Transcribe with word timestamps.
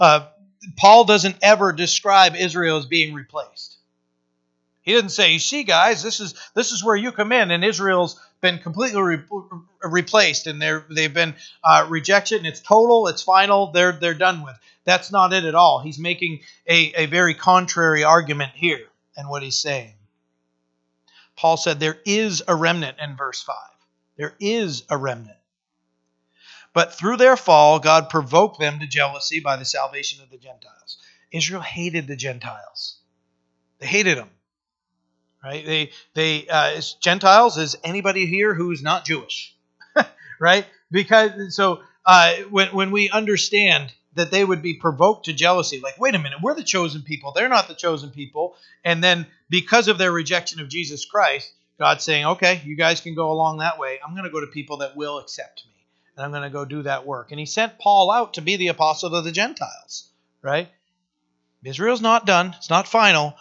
uh, 0.00 0.26
Paul 0.76 1.04
doesn't 1.04 1.36
ever 1.42 1.72
describe 1.72 2.34
Israel 2.36 2.78
as 2.78 2.86
being 2.86 3.14
replaced. 3.14 3.76
He 4.82 4.92
doesn't 4.92 5.10
say, 5.10 5.32
"You 5.32 5.38
see, 5.38 5.64
guys, 5.64 6.02
this 6.02 6.20
is 6.20 6.34
this 6.54 6.72
is 6.72 6.84
where 6.84 6.96
you 6.96 7.10
come 7.12 7.32
in," 7.32 7.50
and 7.50 7.64
Israel's 7.64 8.20
been 8.40 8.58
completely 8.58 9.00
re- 9.00 9.22
replaced, 9.82 10.46
and 10.46 10.60
they're 10.60 10.84
they've 10.90 11.12
been 11.12 11.34
uh, 11.62 11.86
rejected, 11.88 12.38
and 12.38 12.46
it's 12.46 12.60
total, 12.60 13.08
it's 13.08 13.22
final, 13.22 13.72
they're 13.72 13.92
they're 13.92 14.14
done 14.14 14.42
with. 14.42 14.56
That's 14.84 15.10
not 15.10 15.32
it 15.32 15.44
at 15.44 15.54
all. 15.54 15.80
He's 15.80 15.98
making 15.98 16.40
a, 16.68 16.92
a 16.94 17.06
very 17.06 17.34
contrary 17.34 18.04
argument 18.04 18.52
here, 18.54 18.86
and 19.16 19.30
what 19.30 19.42
he's 19.42 19.58
saying. 19.58 19.94
Paul 21.36 21.56
said 21.56 21.80
there 21.80 21.98
is 22.04 22.42
a 22.46 22.54
remnant 22.54 22.98
in 23.02 23.16
verse 23.16 23.42
five. 23.42 23.56
There 24.16 24.34
is 24.38 24.84
a 24.90 24.98
remnant. 24.98 25.38
But 26.74 26.92
through 26.92 27.16
their 27.16 27.36
fall, 27.36 27.78
God 27.78 28.10
provoked 28.10 28.58
them 28.58 28.80
to 28.80 28.86
jealousy 28.86 29.38
by 29.40 29.56
the 29.56 29.64
salvation 29.64 30.22
of 30.22 30.30
the 30.30 30.36
Gentiles. 30.36 30.98
Israel 31.32 31.62
hated 31.62 32.08
the 32.08 32.16
Gentiles. 32.16 32.98
They 33.78 33.86
hated 33.86 34.18
them. 34.18 34.30
Right? 35.42 35.64
They 35.64 35.90
they 36.14 36.46
uh, 36.48 36.80
Gentiles 37.00 37.58
is 37.58 37.76
anybody 37.84 38.26
here 38.26 38.54
who's 38.54 38.82
not 38.82 39.04
Jewish. 39.04 39.54
right? 40.40 40.66
Because 40.90 41.54
so 41.54 41.82
uh, 42.04 42.34
when 42.50 42.68
when 42.74 42.90
we 42.90 43.08
understand 43.08 43.92
that 44.14 44.30
they 44.30 44.44
would 44.44 44.62
be 44.62 44.74
provoked 44.74 45.26
to 45.26 45.32
jealousy, 45.32 45.80
like, 45.80 45.98
wait 45.98 46.14
a 46.14 46.18
minute, 46.18 46.38
we're 46.42 46.54
the 46.54 46.62
chosen 46.62 47.02
people, 47.02 47.32
they're 47.32 47.48
not 47.48 47.68
the 47.68 47.74
chosen 47.74 48.10
people, 48.10 48.56
and 48.84 49.02
then 49.02 49.26
because 49.50 49.88
of 49.88 49.98
their 49.98 50.12
rejection 50.12 50.60
of 50.60 50.68
Jesus 50.68 51.04
Christ, 51.04 51.52
God's 51.78 52.04
saying, 52.04 52.24
okay, 52.24 52.62
you 52.64 52.76
guys 52.76 53.00
can 53.00 53.14
go 53.14 53.32
along 53.32 53.58
that 53.58 53.78
way. 53.78 53.98
I'm 54.04 54.14
going 54.14 54.24
to 54.24 54.30
go 54.30 54.40
to 54.40 54.46
people 54.46 54.78
that 54.78 54.96
will 54.96 55.18
accept 55.18 55.64
me 55.66 55.73
and 56.16 56.24
I'm 56.24 56.30
going 56.30 56.42
to 56.42 56.50
go 56.50 56.64
do 56.64 56.82
that 56.82 57.06
work. 57.06 57.30
And 57.30 57.40
he 57.40 57.46
sent 57.46 57.78
Paul 57.78 58.10
out 58.10 58.34
to 58.34 58.42
be 58.42 58.56
the 58.56 58.68
apostle 58.68 59.10
to 59.10 59.20
the 59.20 59.32
Gentiles, 59.32 60.08
right? 60.42 60.68
Israel's 61.64 62.02
not 62.02 62.26
done, 62.26 62.54
it's 62.58 62.70
not 62.70 62.86
final, 62.86 63.34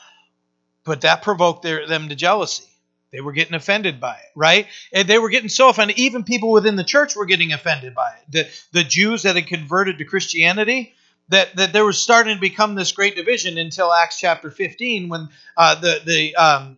but 0.86 1.02
that 1.02 1.24
provoked 1.24 1.62
their, 1.64 1.88
them 1.88 2.10
to 2.10 2.16
jealousy. 2.16 2.64
They 3.12 3.22
were 3.22 3.34
getting 3.34 3.54
offended 3.54 4.00
by 4.00 4.14
it, 4.16 4.32
right? 4.36 4.68
And 4.92 5.08
they 5.08 5.20
were 5.20 5.30
getting 5.30 5.50
so 5.50 5.70
offended. 5.70 6.00
Even 6.00 6.24
people 6.24 6.52
within 6.52 6.76
the 6.76 6.84
church 6.84 7.16
were 7.16 7.28
getting 7.28 7.54
offended 7.54 7.94
by 7.94 8.10
it. 8.10 8.32
The, 8.32 8.80
the 8.80 8.84
Jews 8.84 9.22
that 9.24 9.36
had 9.36 9.46
converted 9.46 10.00
to 10.00 10.06
Christianity, 10.06 10.96
that, 11.30 11.56
that 11.58 11.74
there 11.74 11.86
was 11.86 12.00
starting 12.00 12.36
to 12.36 12.42
become 12.42 12.74
this 12.74 12.92
great 12.92 13.16
division 13.16 13.60
until 13.60 13.94
Acts 13.94 14.20
chapter 14.20 14.50
15 14.50 15.10
when 15.10 15.30
uh, 15.56 15.76
the, 15.76 16.02
the 16.04 16.36
um, 16.36 16.78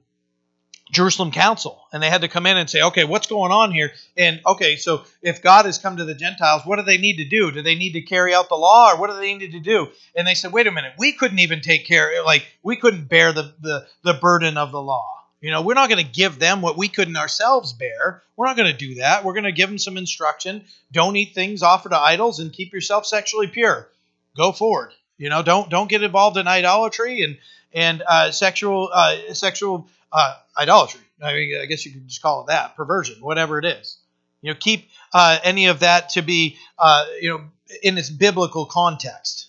Jerusalem 0.91 1.31
Council, 1.31 1.81
and 1.91 2.01
they 2.01 2.09
had 2.09 2.21
to 2.21 2.27
come 2.27 2.45
in 2.45 2.57
and 2.57 2.69
say, 2.69 2.81
okay, 2.83 3.05
what's 3.05 3.27
going 3.27 3.51
on 3.51 3.71
here? 3.71 3.91
And 4.15 4.39
okay, 4.45 4.75
so 4.75 5.03
if 5.21 5.41
God 5.41 5.65
has 5.65 5.79
come 5.79 5.97
to 5.97 6.05
the 6.05 6.13
Gentiles, 6.13 6.61
what 6.63 6.77
do 6.77 6.83
they 6.83 6.97
need 6.97 7.17
to 7.17 7.25
do? 7.25 7.51
Do 7.51 7.63
they 7.63 7.75
need 7.75 7.93
to 7.93 8.01
carry 8.01 8.35
out 8.35 8.49
the 8.49 8.55
law, 8.55 8.91
or 8.91 8.99
what 8.99 9.09
do 9.09 9.17
they 9.17 9.35
need 9.35 9.53
to 9.53 9.59
do? 9.59 9.87
And 10.15 10.27
they 10.27 10.35
said, 10.35 10.53
wait 10.53 10.67
a 10.67 10.71
minute, 10.71 10.93
we 10.99 11.11
couldn't 11.11 11.39
even 11.39 11.61
take 11.61 11.87
care, 11.87 12.23
like 12.23 12.45
we 12.61 12.75
couldn't 12.75 13.09
bear 13.09 13.33
the 13.33 13.53
the, 13.61 13.87
the 14.03 14.13
burden 14.13 14.57
of 14.57 14.71
the 14.71 14.81
law. 14.81 15.09
You 15.41 15.51
know, 15.51 15.61
we're 15.61 15.73
not 15.73 15.89
going 15.89 16.03
to 16.03 16.11
give 16.11 16.39
them 16.39 16.61
what 16.61 16.77
we 16.77 16.87
couldn't 16.87 17.17
ourselves 17.17 17.73
bear. 17.73 18.23
We're 18.35 18.47
not 18.47 18.57
going 18.57 18.71
to 18.71 18.77
do 18.77 18.95
that. 18.95 19.23
We're 19.23 19.33
going 19.33 19.43
to 19.43 19.51
give 19.51 19.69
them 19.69 19.77
some 19.77 19.97
instruction. 19.97 20.63
Don't 20.91 21.15
eat 21.15 21.35
things 21.35 21.61
offered 21.61 21.89
to 21.89 21.99
idols, 21.99 22.39
and 22.39 22.53
keep 22.53 22.73
yourself 22.73 23.05
sexually 23.05 23.47
pure. 23.47 23.89
Go 24.37 24.51
forward. 24.51 24.91
You 25.17 25.29
know, 25.29 25.41
don't 25.41 25.69
don't 25.69 25.89
get 25.89 26.03
involved 26.03 26.37
in 26.37 26.47
idolatry 26.47 27.23
and 27.23 27.37
and 27.73 28.03
uh, 28.07 28.31
sexual 28.31 28.89
uh, 28.93 29.33
sexual 29.33 29.87
uh, 30.15 30.35
idolatry. 30.57 31.01
I 31.21 31.33
mean, 31.33 31.59
I 31.61 31.65
guess 31.65 31.85
you 31.85 31.91
could 31.91 32.07
just 32.07 32.21
call 32.21 32.41
it 32.41 32.47
that 32.47 32.75
perversion, 32.77 33.17
whatever 33.19 33.59
it 33.59 33.65
is. 33.65 33.97
You 34.41 34.53
know, 34.53 34.57
keep 34.59 34.89
uh, 35.13 35.39
any 35.43 35.67
of 35.67 35.81
that 35.81 36.09
to 36.09 36.21
be, 36.21 36.57
uh, 36.79 37.05
you 37.19 37.29
know, 37.29 37.41
in 37.83 37.97
its 37.97 38.09
biblical 38.09 38.65
context. 38.65 39.47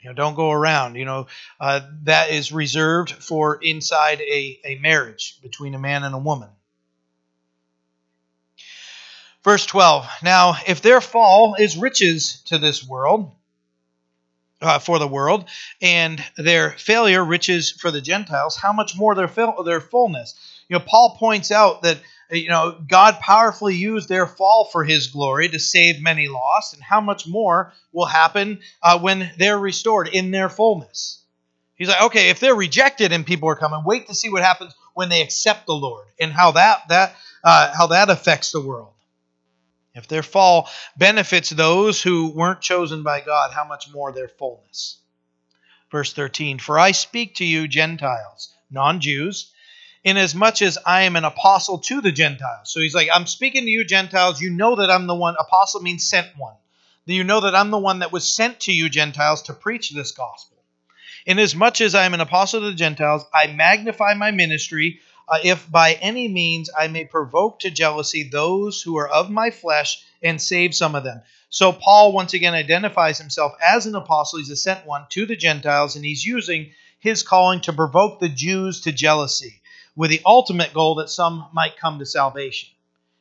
You 0.00 0.10
know, 0.10 0.14
don't 0.14 0.34
go 0.34 0.50
around. 0.50 0.96
You 0.96 1.04
know, 1.04 1.26
uh, 1.60 1.80
that 2.02 2.30
is 2.30 2.50
reserved 2.50 3.10
for 3.10 3.58
inside 3.62 4.20
a, 4.20 4.58
a 4.64 4.78
marriage 4.80 5.38
between 5.40 5.74
a 5.74 5.78
man 5.78 6.02
and 6.02 6.14
a 6.14 6.18
woman. 6.18 6.48
Verse 9.44 9.66
12. 9.66 10.08
Now, 10.24 10.56
if 10.66 10.82
their 10.82 11.00
fall 11.00 11.54
is 11.54 11.76
riches 11.76 12.42
to 12.46 12.58
this 12.58 12.86
world, 12.86 13.32
uh, 14.60 14.78
for 14.78 14.98
the 14.98 15.08
world, 15.08 15.48
and 15.80 16.22
their 16.36 16.70
failure 16.72 17.24
riches 17.24 17.70
for 17.70 17.90
the 17.90 18.00
Gentiles, 18.00 18.56
how 18.56 18.72
much 18.72 18.96
more 18.96 19.14
their 19.14 19.30
their 19.64 19.80
fullness? 19.80 20.34
You 20.68 20.78
know, 20.78 20.84
Paul 20.86 21.16
points 21.18 21.50
out 21.50 21.82
that 21.82 21.98
you 22.30 22.48
know 22.48 22.78
God 22.86 23.20
powerfully 23.20 23.76
used 23.76 24.08
their 24.08 24.26
fall 24.26 24.64
for 24.64 24.84
His 24.84 25.08
glory 25.08 25.48
to 25.48 25.58
save 25.58 26.02
many 26.02 26.28
lost, 26.28 26.74
and 26.74 26.82
how 26.82 27.00
much 27.00 27.26
more 27.26 27.72
will 27.92 28.06
happen 28.06 28.60
uh, 28.82 28.98
when 28.98 29.30
they're 29.38 29.58
restored 29.58 30.08
in 30.08 30.30
their 30.30 30.48
fullness? 30.48 31.22
He's 31.76 31.88
like, 31.88 32.02
okay, 32.02 32.30
if 32.30 32.40
they're 32.40 32.56
rejected 32.56 33.12
and 33.12 33.24
people 33.24 33.48
are 33.48 33.54
coming, 33.54 33.84
wait 33.84 34.08
to 34.08 34.14
see 34.14 34.28
what 34.28 34.42
happens 34.42 34.74
when 34.94 35.08
they 35.08 35.22
accept 35.22 35.66
the 35.66 35.74
Lord 35.74 36.06
and 36.18 36.32
how 36.32 36.50
that 36.52 36.88
that 36.88 37.14
uh, 37.44 37.72
how 37.72 37.86
that 37.88 38.10
affects 38.10 38.50
the 38.50 38.60
world. 38.60 38.92
If 39.98 40.06
their 40.06 40.22
fall 40.22 40.70
benefits 40.96 41.50
those 41.50 42.00
who 42.00 42.30
weren't 42.30 42.60
chosen 42.60 43.02
by 43.02 43.20
God, 43.20 43.52
how 43.52 43.64
much 43.64 43.90
more 43.92 44.12
their 44.12 44.28
fullness? 44.28 44.98
Verse 45.90 46.12
13 46.12 46.60
For 46.60 46.78
I 46.78 46.92
speak 46.92 47.34
to 47.36 47.44
you, 47.44 47.66
Gentiles, 47.66 48.54
non 48.70 49.00
Jews, 49.00 49.52
inasmuch 50.04 50.62
as 50.62 50.78
I 50.86 51.02
am 51.02 51.16
an 51.16 51.24
apostle 51.24 51.78
to 51.78 52.00
the 52.00 52.12
Gentiles. 52.12 52.72
So 52.72 52.80
he's 52.80 52.94
like, 52.94 53.08
I'm 53.12 53.26
speaking 53.26 53.64
to 53.64 53.70
you, 53.70 53.84
Gentiles. 53.84 54.40
You 54.40 54.50
know 54.50 54.76
that 54.76 54.90
I'm 54.90 55.08
the 55.08 55.14
one. 55.16 55.34
Apostle 55.38 55.80
means 55.80 56.08
sent 56.08 56.28
one. 56.36 56.54
You 57.04 57.24
know 57.24 57.40
that 57.40 57.56
I'm 57.56 57.70
the 57.70 57.78
one 57.78 58.00
that 58.00 58.12
was 58.12 58.30
sent 58.30 58.60
to 58.60 58.72
you, 58.72 58.88
Gentiles, 58.88 59.42
to 59.44 59.54
preach 59.54 59.90
this 59.90 60.12
gospel. 60.12 60.58
Inasmuch 61.26 61.80
as 61.80 61.94
I 61.94 62.04
am 62.04 62.14
an 62.14 62.20
apostle 62.20 62.60
to 62.60 62.66
the 62.66 62.74
Gentiles, 62.74 63.24
I 63.34 63.48
magnify 63.48 64.14
my 64.14 64.30
ministry 64.30 65.00
uh, 65.28 65.38
if 65.44 65.70
by 65.70 65.92
any 65.94 66.28
means 66.28 66.70
I 66.76 66.88
may 66.88 67.04
provoke 67.04 67.60
to 67.60 67.70
jealousy 67.70 68.24
those 68.24 68.82
who 68.82 68.96
are 68.98 69.08
of 69.08 69.30
my 69.30 69.50
flesh 69.50 70.02
and 70.22 70.40
save 70.40 70.74
some 70.74 70.94
of 70.94 71.04
them. 71.04 71.22
So 71.50 71.72
Paul 71.72 72.12
once 72.12 72.34
again 72.34 72.54
identifies 72.54 73.18
himself 73.18 73.52
as 73.62 73.86
an 73.86 73.94
apostle. 73.94 74.38
He's 74.38 74.50
a 74.50 74.56
sent 74.56 74.86
one 74.86 75.06
to 75.10 75.26
the 75.26 75.36
Gentiles, 75.36 75.96
and 75.96 76.04
he's 76.04 76.24
using 76.24 76.72
his 76.98 77.22
calling 77.22 77.60
to 77.62 77.72
provoke 77.72 78.20
the 78.20 78.28
Jews 78.28 78.82
to 78.82 78.92
jealousy 78.92 79.60
with 79.96 80.10
the 80.10 80.22
ultimate 80.26 80.74
goal 80.74 80.96
that 80.96 81.10
some 81.10 81.46
might 81.52 81.76
come 81.76 81.98
to 81.98 82.06
salvation. 82.06 82.68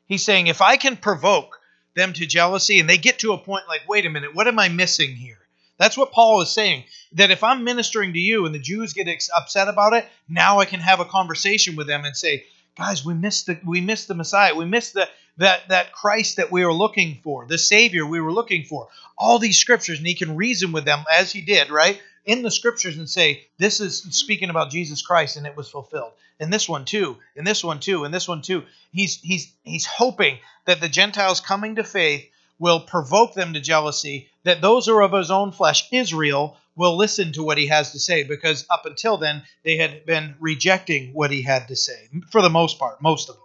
He's 0.07 0.23
saying, 0.23 0.47
if 0.47 0.61
I 0.61 0.77
can 0.77 0.97
provoke 0.97 1.59
them 1.95 2.13
to 2.13 2.25
jealousy 2.25 2.79
and 2.79 2.89
they 2.89 2.97
get 2.97 3.19
to 3.19 3.33
a 3.33 3.37
point 3.37 3.67
like, 3.67 3.87
wait 3.87 4.05
a 4.05 4.09
minute, 4.09 4.35
what 4.35 4.47
am 4.47 4.59
I 4.59 4.69
missing 4.69 5.15
here? 5.15 5.39
That's 5.77 5.97
what 5.97 6.11
Paul 6.11 6.41
is 6.41 6.49
saying. 6.49 6.85
That 7.13 7.31
if 7.31 7.43
I'm 7.43 7.63
ministering 7.63 8.13
to 8.13 8.19
you 8.19 8.45
and 8.45 8.53
the 8.53 8.59
Jews 8.59 8.93
get 8.93 9.07
upset 9.35 9.67
about 9.67 9.93
it, 9.93 10.05
now 10.27 10.59
I 10.59 10.65
can 10.65 10.79
have 10.79 10.99
a 10.99 11.05
conversation 11.05 11.75
with 11.75 11.87
them 11.87 12.05
and 12.05 12.15
say, 12.15 12.45
guys, 12.77 13.05
we 13.05 13.13
missed 13.13 13.47
the 13.47 13.59
we 13.65 13.81
missed 13.81 14.07
the 14.07 14.15
Messiah. 14.15 14.55
We 14.55 14.65
missed 14.65 14.93
the 14.93 15.07
that 15.37 15.69
that 15.69 15.91
Christ 15.91 16.37
that 16.37 16.51
we 16.51 16.65
were 16.65 16.73
looking 16.73 17.19
for, 17.23 17.45
the 17.45 17.57
Savior 17.57 18.05
we 18.05 18.19
were 18.19 18.33
looking 18.33 18.63
for. 18.63 18.87
All 19.17 19.39
these 19.39 19.59
scriptures, 19.59 19.99
and 19.99 20.07
he 20.07 20.15
can 20.15 20.35
reason 20.35 20.71
with 20.71 20.85
them 20.85 21.03
as 21.11 21.31
he 21.31 21.41
did, 21.41 21.69
right? 21.69 22.01
In 22.25 22.41
the 22.41 22.51
scriptures 22.51 22.97
and 22.97 23.09
say, 23.09 23.47
this 23.57 23.79
is 23.79 24.01
speaking 24.11 24.49
about 24.49 24.71
Jesus 24.71 25.01
Christ, 25.01 25.37
and 25.37 25.47
it 25.47 25.55
was 25.55 25.69
fulfilled. 25.69 26.11
And 26.39 26.51
this 26.51 26.67
one 26.67 26.85
too, 26.85 27.17
and 27.35 27.47
this 27.47 27.63
one 27.63 27.79
too, 27.79 28.03
and 28.03 28.13
this 28.13 28.27
one 28.27 28.41
too. 28.41 28.63
He's 28.91 29.19
he's 29.21 29.53
he's 29.63 29.85
hoping 29.85 30.37
that 30.65 30.81
the 30.81 30.89
Gentiles 30.89 31.39
coming 31.39 31.75
to 31.75 31.83
faith 31.83 32.29
will 32.59 32.79
provoke 32.79 33.33
them 33.33 33.53
to 33.53 33.59
jealousy, 33.59 34.29
that 34.43 34.61
those 34.61 34.85
who 34.85 34.95
are 34.95 35.03
of 35.03 35.13
his 35.13 35.31
own 35.31 35.51
flesh, 35.51 35.87
Israel, 35.91 36.57
will 36.75 36.95
listen 36.95 37.33
to 37.33 37.43
what 37.43 37.57
he 37.57 37.67
has 37.67 37.91
to 37.91 37.99
say, 37.99 38.23
because 38.23 38.65
up 38.69 38.85
until 38.85 39.17
then, 39.17 39.43
they 39.63 39.77
had 39.77 40.05
been 40.05 40.35
rejecting 40.39 41.13
what 41.13 41.31
he 41.31 41.41
had 41.41 41.67
to 41.67 41.75
say, 41.75 42.07
for 42.31 42.41
the 42.41 42.49
most 42.49 42.77
part, 42.77 43.01
most 43.01 43.29
of 43.29 43.35
them. 43.35 43.43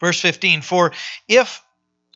Verse 0.00 0.20
15 0.20 0.62
For 0.62 0.92
if 1.26 1.62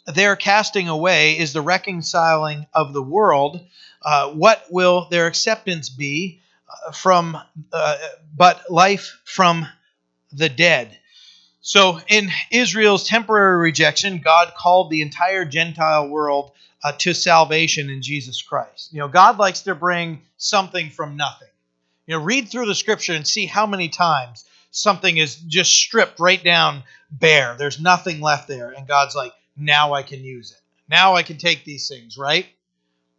their 0.06 0.36
casting 0.36 0.88
away 0.88 1.38
is 1.38 1.52
the 1.52 1.62
reconciling 1.62 2.66
of 2.72 2.92
the 2.92 3.02
world, 3.02 3.60
uh, 4.03 4.30
what 4.30 4.65
will 4.71 5.09
their 5.10 5.27
acceptance 5.27 5.88
be 5.88 6.41
uh, 6.68 6.92
from 6.92 7.36
uh, 7.72 7.97
but 8.36 8.71
life 8.71 9.21
from 9.24 9.66
the 10.32 10.48
dead? 10.48 10.98
So, 11.64 12.00
in 12.09 12.28
Israel's 12.50 13.06
temporary 13.06 13.59
rejection, 13.59 14.18
God 14.18 14.53
called 14.56 14.91
the 14.91 15.00
entire 15.00 15.44
Gentile 15.44 16.09
world 16.09 16.50
uh, 16.82 16.91
to 16.98 17.14
salvation 17.14 17.88
in 17.88 18.03
Jesus 18.03 18.42
Christ. 18.42 18.92
You 18.92 18.98
know, 18.98 19.06
God 19.06 19.38
likes 19.38 19.60
to 19.62 19.76
bring 19.76 20.22
something 20.38 20.91
from 20.91 21.16
nothing. 21.16 21.48
You 22.06 22.16
know, 22.16 22.24
read 22.24 22.48
through 22.48 22.66
the 22.66 22.74
scripture 22.74 23.12
and 23.12 23.24
see 23.24 23.47
how 23.47 23.66
many 23.66 23.88
times 23.88 24.44
something 24.72 25.16
is 25.16 25.36
just 25.36 25.70
stripped 25.70 26.18
right 26.18 26.42
down 26.42 26.82
bare. 27.12 27.54
There's 27.56 27.80
nothing 27.80 28.20
left 28.20 28.48
there. 28.48 28.70
And 28.70 28.88
God's 28.88 29.15
like, 29.15 29.32
now 29.56 29.92
I 29.92 30.03
can 30.03 30.24
use 30.24 30.50
it. 30.50 30.58
Now 30.88 31.15
I 31.15 31.22
can 31.22 31.38
take 31.38 31.65
these 31.65 31.86
things, 31.86 32.18
right? 32.18 32.47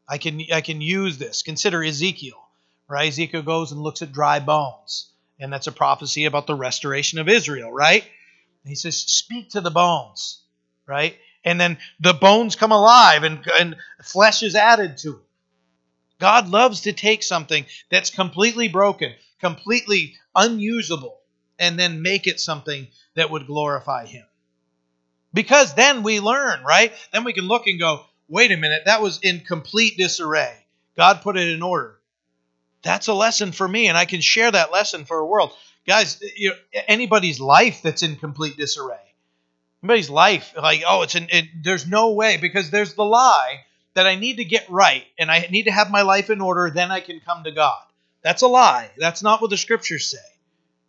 I 0.05 0.17
can 0.17 0.41
I 0.53 0.59
can 0.59 0.81
use 0.81 1.17
this. 1.17 1.43
Consider 1.43 1.81
Ezekiel, 1.81 2.45
right? 2.89 3.07
Ezekiel 3.07 3.41
goes 3.41 3.71
and 3.71 3.81
looks 3.81 4.01
at 4.01 4.11
dry 4.11 4.41
bones. 4.41 5.07
And 5.39 5.51
that's 5.51 5.67
a 5.67 5.71
prophecy 5.71 6.25
about 6.25 6.45
the 6.45 6.55
restoration 6.55 7.19
of 7.19 7.29
Israel, 7.29 7.71
right? 7.71 8.03
He 8.69 8.75
says, 8.75 8.97
Speak 8.97 9.51
to 9.51 9.61
the 9.61 9.71
bones, 9.71 10.41
right? 10.87 11.17
and 11.43 11.59
then 11.59 11.77
the 11.99 12.13
bones 12.13 12.55
come 12.55 12.71
alive 12.71 13.23
and, 13.23 13.45
and 13.59 13.75
flesh 14.01 14.43
is 14.43 14.55
added 14.55 14.97
to 14.99 15.09
it. 15.09 15.23
God 16.19 16.47
loves 16.47 16.81
to 16.81 16.93
take 16.93 17.21
something 17.21 17.65
that's 17.89 18.09
completely 18.09 18.69
broken, 18.69 19.13
completely 19.41 20.15
unusable, 20.35 21.19
and 21.59 21.77
then 21.77 22.01
make 22.01 22.27
it 22.27 22.39
something 22.39 22.87
that 23.15 23.29
would 23.29 23.47
glorify 23.47 24.05
Him. 24.05 24.25
Because 25.33 25.73
then 25.73 26.03
we 26.03 26.19
learn, 26.19 26.63
right? 26.63 26.93
Then 27.11 27.23
we 27.23 27.33
can 27.33 27.47
look 27.47 27.67
and 27.67 27.79
go, 27.79 28.05
wait 28.29 28.51
a 28.51 28.57
minute, 28.57 28.83
that 28.85 29.01
was 29.01 29.19
in 29.21 29.41
complete 29.41 29.97
disarray. 29.97 30.55
God 30.95 31.21
put 31.21 31.37
it 31.37 31.49
in 31.49 31.61
order. 31.61 31.99
That's 32.83 33.07
a 33.07 33.13
lesson 33.13 33.51
for 33.51 33.67
me, 33.67 33.87
and 33.87 33.97
I 33.97 34.05
can 34.05 34.21
share 34.21 34.51
that 34.51 34.71
lesson 34.71 35.05
for 35.05 35.17
a 35.17 35.25
world. 35.25 35.51
Guys, 35.85 36.21
you 36.35 36.49
know, 36.49 36.55
anybody's 36.87 37.39
life 37.39 37.81
that's 37.81 38.03
in 38.03 38.15
complete 38.15 38.57
disarray. 38.57 38.97
Anybody's 39.83 40.09
life, 40.09 40.53
like, 40.55 40.83
oh, 40.87 41.01
it's 41.01 41.15
in, 41.15 41.27
it, 41.29 41.45
there's 41.61 41.85
no 41.85 42.13
way, 42.13 42.37
because 42.37 42.69
there's 42.69 42.93
the 42.93 43.03
lie 43.03 43.65
that 43.95 44.07
I 44.07 44.15
need 44.15 44.37
to 44.37 44.45
get 44.45 44.69
right 44.69 45.03
and 45.19 45.29
I 45.29 45.47
need 45.51 45.63
to 45.63 45.71
have 45.71 45.91
my 45.91 46.03
life 46.03 46.29
in 46.29 46.41
order, 46.41 46.71
then 46.73 46.89
I 46.89 47.01
can 47.01 47.19
come 47.19 47.43
to 47.43 47.51
God. 47.51 47.81
That's 48.21 48.41
a 48.41 48.47
lie. 48.47 48.91
That's 48.97 49.21
not 49.21 49.41
what 49.41 49.49
the 49.49 49.57
scriptures 49.57 50.09
say. 50.09 50.17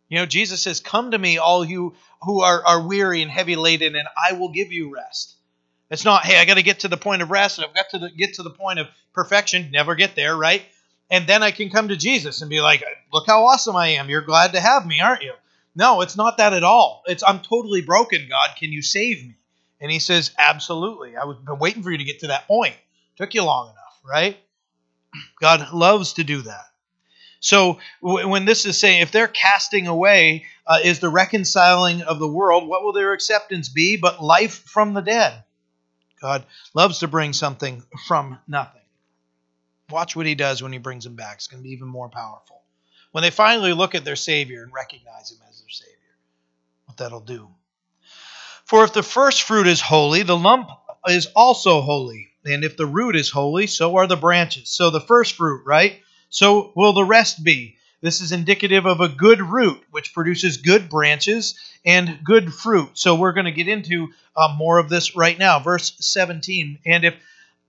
You 0.09 0.19
know, 0.19 0.27
Jesus 0.27 0.63
says, 0.63 0.81
Come 0.81 1.11
to 1.11 1.19
me, 1.19 1.39
all 1.39 1.65
you 1.65 1.95
who 2.23 2.43
are, 2.43 2.65
are 2.65 2.87
weary 2.87 3.23
and 3.23 3.31
heavy 3.31 3.57
laden, 3.57 3.97
and 3.97 4.07
I 4.17 4.35
will 4.35 4.51
give 4.51 4.73
you 4.73 4.95
rest. 4.95 5.35
It's 5.91 6.05
not, 6.05 6.25
hey, 6.25 6.39
I 6.39 6.45
got 6.45 6.55
to 6.55 6.63
get 6.63 6.81
to 6.81 6.89
the 6.89 6.97
point 6.97 7.23
of 7.23 7.31
rest, 7.31 7.59
and 7.59 7.67
I've 7.67 7.75
got 7.75 7.91
to 7.91 7.99
the, 7.99 8.11
get 8.11 8.35
to 8.35 8.43
the 8.43 8.51
point 8.51 8.79
of 8.79 8.87
perfection. 9.13 9.71
Never 9.73 9.95
get 9.95 10.15
there, 10.15 10.37
right? 10.37 10.63
And 11.11 11.27
then 11.27 11.43
I 11.43 11.51
can 11.51 11.71
come 11.71 11.89
to 11.89 11.97
Jesus 11.97 12.41
and 12.41 12.51
be 12.51 12.61
like, 12.61 12.83
look 13.13 13.27
how 13.27 13.47
awesome 13.47 13.77
I 13.77 13.89
am. 13.89 14.09
You're 14.09 14.23
glad 14.23 14.53
to 14.53 14.61
have 14.61 14.87
me, 14.87 15.01
aren't 15.01 15.23
you? 15.23 15.35
No, 15.77 16.01
it's 16.01 16.17
not 16.17 16.39
that 16.39 16.53
at 16.53 16.65
all. 16.65 17.03
It's 17.07 17.23
I'm 17.27 17.41
totally 17.41 17.83
broken, 17.83 18.27
God. 18.29 18.51
Can 18.59 18.73
you 18.73 18.83
save 18.83 19.25
me? 19.25 19.35
And 19.81 19.91
he 19.91 19.99
says, 19.99 20.31
Absolutely. 20.39 21.17
I 21.17 21.25
was 21.25 21.37
been 21.39 21.59
waiting 21.59 21.83
for 21.83 21.91
you 21.91 21.99
to 21.99 22.05
get 22.05 22.21
to 22.21 22.29
that 22.29 22.47
point. 22.47 22.77
Took 23.17 23.35
you 23.35 23.43
long 23.43 23.71
enough, 23.71 24.01
right? 24.05 24.37
God 25.41 25.73
loves 25.73 26.15
to 26.15 26.25
do 26.25 26.43
that. 26.43 26.67
So 27.41 27.79
when 28.01 28.47
this 28.47 28.65
is 28.65 28.79
saying, 28.79 29.03
if 29.03 29.13
they're 29.13 29.29
casting 29.29 29.87
away 29.87 30.47
uh, 30.67 30.79
is 30.83 31.01
the 31.01 31.11
reconciling 31.11 32.01
of 32.01 32.19
the 32.19 32.27
world, 32.27 32.67
what 32.67 32.83
will 32.83 32.95
their 32.95 33.13
acceptance 33.13 33.69
be 33.69 33.97
but 33.97 34.23
life 34.23 34.63
from 34.65 34.95
the 34.95 35.03
dead? 35.03 35.45
God 36.23 36.47
loves 36.73 37.01
to 37.01 37.09
bring 37.09 37.35
something 37.35 37.83
from 38.07 38.39
nothing. 38.49 38.81
Watch 39.91 40.17
what 40.17 40.27
he 40.27 40.35
does 40.35 40.63
when 40.63 40.73
he 40.73 40.79
brings 40.79 41.05
them 41.05 41.15
back. 41.15 41.37
It's 41.37 41.47
going 41.47 41.63
to 41.63 41.65
be 41.65 41.75
even 41.75 41.89
more 41.89 42.09
powerful. 42.09 42.63
When 43.13 43.23
they 43.23 43.31
finally 43.31 43.73
look 43.73 43.95
at 43.95 44.05
their 44.05 44.17
Savior 44.17 44.63
and 44.63 44.73
recognize 44.73 45.31
him 45.31 45.39
as 45.49 45.61
their 45.61 45.69
Savior, 45.69 45.95
what 46.87 46.97
that'll 46.97 47.21
do. 47.21 47.49
For 48.65 48.83
if 48.85 48.93
the 48.93 49.03
first 49.03 49.43
fruit 49.43 49.67
is 49.67 49.81
holy, 49.81 50.23
the 50.23 50.37
lump 50.37 50.69
is 51.09 51.27
also 51.37 51.81
holy. 51.81 52.31
And 52.47 52.65
if 52.65 52.77
the 52.77 52.87
root 52.87 53.15
is 53.15 53.31
holy, 53.31 53.67
so 53.67 53.97
are 53.97 54.07
the 54.07 54.17
branches. 54.17 54.69
So 54.71 54.91
the 54.91 55.01
first 55.01 55.35
fruit, 55.35 55.63
right? 55.67 56.01
So 56.29 56.73
will 56.75 56.93
the 56.93 57.05
rest 57.05 57.45
be. 57.45 57.77
This 58.01 58.21
is 58.21 58.33
indicative 58.33 58.85
of 58.85 59.01
a 59.01 59.09
good 59.09 59.41
root, 59.41 59.83
which 59.91 60.13
produces 60.13 60.59
good 60.59 60.91
branches 60.91 61.59
and 61.87 62.19
good 62.23 62.53
fruit. 62.53 62.91
So 62.95 63.15
we're 63.15 63.33
going 63.33 63.47
to 63.47 63.53
get 63.53 63.69
into 63.69 64.09
uh, 64.37 64.55
more 64.59 64.79
of 64.79 64.91
this 64.91 65.17
right 65.17 65.39
now. 65.39 65.59
Verse 65.61 65.95
17. 66.01 66.81
And 66.85 67.05
if 67.05 67.15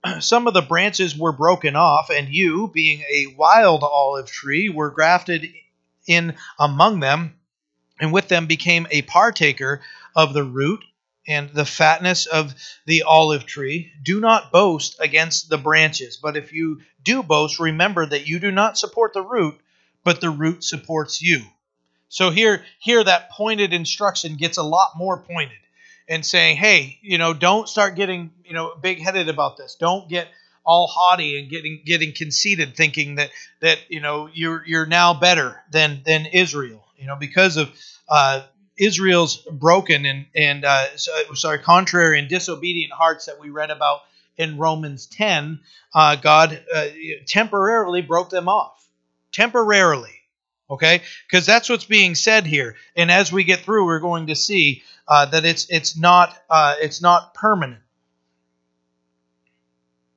some 0.20 0.46
of 0.46 0.54
the 0.54 0.62
branches 0.62 1.16
were 1.16 1.32
broken 1.32 1.76
off, 1.76 2.10
and 2.10 2.28
you, 2.28 2.70
being 2.72 3.00
a 3.02 3.34
wild 3.36 3.82
olive 3.82 4.30
tree, 4.30 4.68
were 4.68 4.90
grafted 4.90 5.46
in 6.06 6.34
among 6.58 7.00
them, 7.00 7.34
and 8.00 8.12
with 8.12 8.28
them 8.28 8.46
became 8.46 8.86
a 8.90 9.02
partaker 9.02 9.80
of 10.14 10.32
the 10.32 10.44
root 10.44 10.84
and 11.28 11.50
the 11.50 11.64
fatness 11.64 12.26
of 12.26 12.54
the 12.86 13.02
olive 13.02 13.46
tree. 13.46 13.92
Do 14.02 14.20
not 14.20 14.52
boast 14.52 14.96
against 15.00 15.48
the 15.48 15.58
branches, 15.58 16.16
but 16.16 16.36
if 16.36 16.52
you 16.52 16.82
do 17.02 17.22
boast, 17.22 17.58
remember 17.58 18.06
that 18.06 18.26
you 18.28 18.38
do 18.38 18.52
not 18.52 18.78
support 18.78 19.12
the 19.12 19.22
root, 19.22 19.58
but 20.04 20.20
the 20.20 20.30
root 20.30 20.62
supports 20.62 21.20
you. 21.20 21.42
So 22.08 22.30
here, 22.30 22.64
here 22.78 23.02
that 23.02 23.30
pointed 23.30 23.72
instruction 23.72 24.36
gets 24.36 24.58
a 24.58 24.62
lot 24.62 24.92
more 24.96 25.18
pointed 25.18 25.58
and 26.08 26.24
saying, 26.24 26.56
hey, 26.56 26.98
you 27.02 27.18
know, 27.18 27.34
don't 27.34 27.68
start 27.68 27.96
getting, 27.96 28.30
you 28.44 28.52
know, 28.52 28.74
big 28.80 29.00
headed 29.00 29.28
about 29.28 29.56
this. 29.56 29.76
Don't 29.78 30.08
get 30.08 30.28
all 30.64 30.88
haughty 30.88 31.38
and 31.38 31.48
getting 31.48 31.80
getting 31.84 32.12
conceited, 32.12 32.76
thinking 32.76 33.14
that 33.16 33.30
that 33.60 33.78
you 33.88 34.00
know 34.00 34.28
you're 34.32 34.64
you're 34.66 34.86
now 34.86 35.14
better 35.14 35.62
than 35.70 36.02
than 36.04 36.26
Israel. 36.26 36.84
You 36.98 37.06
know, 37.06 37.16
because 37.16 37.56
of 37.56 37.70
uh, 38.08 38.42
Israel's 38.76 39.36
broken 39.36 40.04
and 40.04 40.26
and 40.34 40.64
uh, 40.64 40.96
sorry, 40.96 41.60
contrary 41.60 42.18
and 42.18 42.28
disobedient 42.28 42.92
hearts 42.92 43.26
that 43.26 43.38
we 43.40 43.50
read 43.50 43.70
about 43.70 44.00
in 44.36 44.58
Romans 44.58 45.06
10, 45.06 45.60
uh, 45.94 46.16
God 46.16 46.60
uh, 46.74 46.86
temporarily 47.26 48.02
broke 48.02 48.28
them 48.28 48.48
off. 48.48 48.86
Temporarily, 49.32 50.15
okay? 50.70 51.02
Because 51.28 51.46
that's 51.46 51.68
what's 51.68 51.84
being 51.84 52.14
said 52.14 52.46
here. 52.46 52.76
And 52.96 53.10
as 53.10 53.32
we 53.32 53.44
get 53.44 53.60
through, 53.60 53.86
we're 53.86 54.00
going 54.00 54.28
to 54.28 54.36
see 54.36 54.82
uh, 55.08 55.26
that 55.26 55.44
it's 55.44 55.66
it's 55.70 55.96
not 55.96 56.36
uh, 56.50 56.74
it's 56.80 57.00
not 57.00 57.34
permanent. 57.34 57.80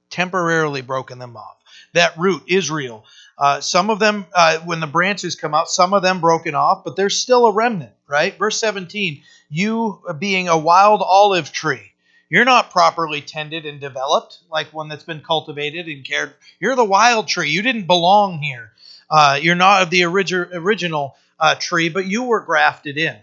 Temporarily 0.10 0.82
broken 0.82 1.20
them 1.20 1.38
off. 1.38 1.58
That 1.94 2.18
root, 2.18 2.44
Israel, 2.48 3.06
uh, 3.38 3.62
some 3.62 3.90
of 3.90 4.00
them, 4.00 4.26
uh, 4.36 4.60
when 4.60 4.80
the 4.80 4.88
branches 4.88 5.36
come 5.36 5.56
out, 5.56 5.70
some 5.70 5.94
of 5.94 6.04
them 6.04 6.20
broken 6.20 6.56
off, 6.56 6.84
but 6.84 6.96
there's 6.96 7.18
still 7.18 7.46
a 7.46 7.54
remnant, 7.54 7.94
right? 8.08 8.38
Verse 8.38 8.60
17, 8.60 9.24
you 9.50 10.02
being 10.20 10.50
a 10.50 10.58
wild 10.58 11.02
olive 11.02 11.52
tree, 11.52 11.94
you're 12.30 12.46
not 12.46 12.70
properly 12.70 13.22
tended 13.22 13.66
and 13.66 13.80
developed 13.80 14.40
like 14.52 14.74
one 14.74 14.90
that's 14.90 15.04
been 15.04 15.22
cultivated 15.22 15.88
and 15.88 16.06
cared. 16.06 16.34
You're 16.60 16.76
the 16.76 16.84
wild 16.84 17.28
tree. 17.28 17.50
You 17.50 17.62
didn't 17.62 17.88
belong 17.88 18.40
here. 18.40 18.72
Uh, 19.10 19.40
you're 19.42 19.56
not 19.56 19.82
of 19.82 19.90
the 19.90 20.02
origi- 20.02 20.50
original 20.54 21.16
uh, 21.40 21.56
tree, 21.56 21.90
but 21.90 22.06
you 22.06 22.24
were 22.24 22.42
grafted 22.42 22.98
in. 22.98 23.18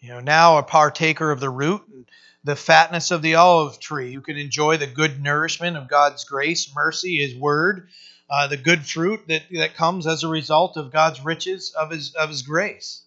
You 0.00 0.08
know, 0.10 0.20
now 0.20 0.58
a 0.58 0.62
partaker 0.62 1.30
of 1.30 1.40
the 1.40 1.50
root 1.50 1.82
and 1.92 2.06
the 2.42 2.56
fatness 2.56 3.10
of 3.10 3.20
the 3.22 3.34
olive 3.34 3.78
tree. 3.78 4.10
You 4.10 4.22
can 4.22 4.36
enjoy 4.36 4.78
the 4.78 4.86
good 4.86 5.22
nourishment 5.22 5.76
of 5.76 5.88
God's 5.88 6.24
grace, 6.24 6.74
mercy, 6.74 7.18
His 7.18 7.36
word, 7.36 7.88
uh, 8.30 8.46
the 8.46 8.56
good 8.56 8.86
fruit 8.86 9.20
that, 9.28 9.42
that 9.52 9.74
comes 9.74 10.06
as 10.06 10.24
a 10.24 10.28
result 10.28 10.76
of 10.76 10.90
God's 10.90 11.20
riches 11.22 11.74
of 11.78 11.90
His 11.90 12.14
of 12.14 12.30
His 12.30 12.42
grace. 12.42 13.02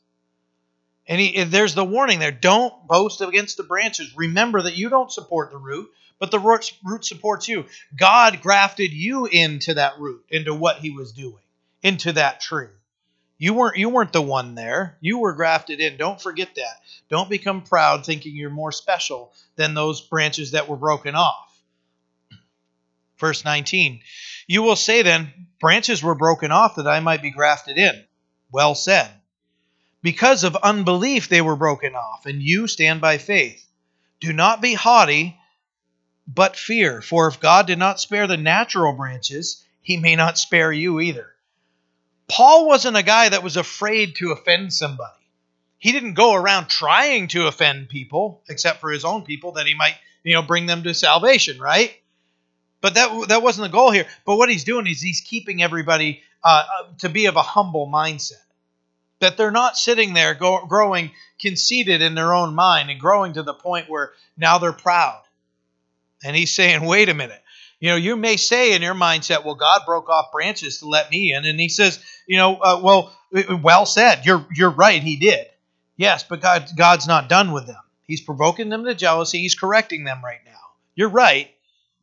And, 1.08 1.20
he, 1.20 1.44
there's 1.44 1.76
the 1.76 1.84
warning 1.84 2.20
there: 2.20 2.32
don't 2.32 2.88
boast 2.88 3.22
against 3.22 3.58
the 3.58 3.64
branches. 3.64 4.16
Remember 4.16 4.62
that 4.62 4.78
you 4.78 4.90
don't 4.90 5.12
support 5.12 5.52
the 5.52 5.58
root, 5.58 5.90
but 6.20 6.32
the 6.32 6.40
root, 6.40 7.06
supports 7.06 7.48
you. 7.48 7.66
God 7.96 8.42
grafted 8.42 8.94
you 8.94 9.26
into 9.26 9.74
that 9.74 10.00
root, 10.00 10.24
into 10.30 10.54
what 10.54 10.78
He 10.78 10.92
was 10.92 11.12
doing, 11.12 11.44
into 11.82 12.14
that 12.14 12.40
tree. 12.42 12.68
You 13.38 13.54
weren't 13.54 13.78
you 13.78 13.90
weren't 13.90 14.14
the 14.14 14.22
one 14.22 14.56
there. 14.56 14.98
You 15.02 15.18
were 15.18 15.34
grafted 15.34 15.80
in. 15.80 15.98
Don't 15.98 16.22
forget 16.22 16.56
that. 16.56 16.82
Don't 17.10 17.30
become 17.30 17.64
proud 17.64 18.06
thinking 18.06 18.36
you're 18.36 18.50
more 18.50 18.72
special 18.72 19.34
than 19.56 19.74
those 19.74 20.02
branches 20.02 20.52
that 20.52 20.70
were 20.70 20.78
broken 20.78 21.16
off. 21.16 21.62
Verse 23.18 23.44
19. 23.44 24.02
You 24.48 24.64
will 24.64 24.76
say 24.76 25.02
then, 25.02 25.48
branches 25.60 26.04
were 26.04 26.16
broken 26.16 26.52
off 26.52 26.76
that 26.76 26.88
I 26.88 27.00
might 27.00 27.22
be 27.22 27.32
grafted 27.32 27.78
in. 27.78 28.04
Well 28.52 28.76
said. 28.76 29.10
Because 30.02 30.44
of 30.44 30.56
unbelief 30.58 31.30
they 31.30 31.42
were 31.42 31.56
broken 31.56 31.96
off, 31.96 32.26
and 32.26 32.42
you 32.42 32.68
stand 32.68 33.02
by 33.02 33.18
faith. 33.18 33.66
Do 34.20 34.34
not 34.34 34.62
be 34.62 34.74
haughty, 34.74 35.38
but 36.28 36.56
fear, 36.56 37.02
for 37.02 37.28
if 37.28 37.40
God 37.40 37.68
did 37.68 37.80
not 37.80 38.00
spare 38.00 38.28
the 38.28 38.38
natural 38.38 38.94
branches, 38.94 39.64
he 39.82 39.98
may 39.98 40.16
not 40.16 40.38
spare 40.38 40.72
you 40.72 41.00
either. 41.00 41.30
Paul 42.30 42.68
wasn't 42.68 42.98
a 42.98 43.04
guy 43.04 43.30
that 43.30 43.44
was 43.44 43.58
afraid 43.58 44.16
to 44.16 44.32
offend 44.32 44.74
somebody. 44.74 45.12
He 45.78 45.92
didn't 45.92 46.14
go 46.14 46.34
around 46.34 46.68
trying 46.68 47.28
to 47.30 47.48
offend 47.48 47.90
people, 47.90 48.42
except 48.48 48.80
for 48.80 48.90
his 48.90 49.04
own 49.04 49.24
people, 49.24 49.54
that 49.54 49.68
he 49.68 49.74
might, 49.74 49.96
you 50.24 50.34
know, 50.34 50.42
bring 50.42 50.66
them 50.66 50.84
to 50.84 50.94
salvation, 50.94 51.60
right? 51.60 51.94
But 52.80 52.94
that 52.94 53.28
that 53.28 53.44
wasn't 53.44 53.70
the 53.70 53.78
goal 53.78 53.92
here. 53.92 54.08
But 54.26 54.38
what 54.38 54.50
he's 54.50 54.64
doing 54.64 54.88
is 54.88 55.02
he's 55.02 55.22
keeping 55.22 55.62
everybody 55.62 56.22
uh, 56.44 56.64
uh 56.80 56.84
to 57.00 57.10
be 57.10 57.26
of 57.26 57.36
a 57.36 57.42
humble 57.42 57.88
mindset, 57.88 58.44
that 59.20 59.36
they're 59.36 59.52
not 59.52 59.78
sitting 59.78 60.14
there 60.14 60.34
go, 60.34 60.66
growing 60.66 61.12
conceited 61.40 62.02
in 62.02 62.16
their 62.16 62.34
own 62.34 62.56
mind 62.56 62.90
and 62.90 63.00
growing 63.00 63.34
to 63.34 63.44
the 63.44 63.54
point 63.54 63.90
where 63.90 64.14
now 64.38 64.58
they're 64.58 64.72
proud. 64.72 65.23
And 66.24 66.36
he's 66.36 66.54
saying, 66.54 66.86
wait 66.86 67.10
a 67.10 67.14
minute. 67.14 67.42
You 67.80 67.90
know, 67.90 67.96
you 67.98 68.16
may 68.16 68.38
say 68.38 68.74
in 68.74 68.82
your 68.82 68.94
mindset, 68.94 69.44
well, 69.44 69.56
God 69.56 69.82
broke 69.86 70.10
off 70.10 70.32
branches 70.32 70.80
to 70.80 70.88
let 70.88 71.12
me 71.12 71.34
in. 71.34 71.46
And 71.46 71.60
he 71.60 71.68
says, 71.68 72.00
you 72.28 72.38
know, 72.38 72.56
uh, 72.56 72.80
well, 72.82 73.14
well 73.62 73.86
said. 73.86 74.26
You're, 74.26 74.46
you're 74.56 74.70
right. 74.70 75.04
He 75.04 75.18
did. 75.18 75.48
Yes, 75.98 76.24
but 76.24 76.42
God, 76.42 76.70
God's 76.78 77.08
not 77.08 77.30
done 77.30 77.52
with 77.52 77.68
them. 77.68 77.82
He's 78.06 78.22
provoking 78.22 78.70
them 78.70 78.86
to 78.86 78.96
jealousy. 78.96 79.40
He's 79.40 79.56
correcting 79.56 80.06
them 80.06 80.22
right 80.24 80.40
now. 80.46 80.52
You're 80.96 81.10
right. 81.10 81.50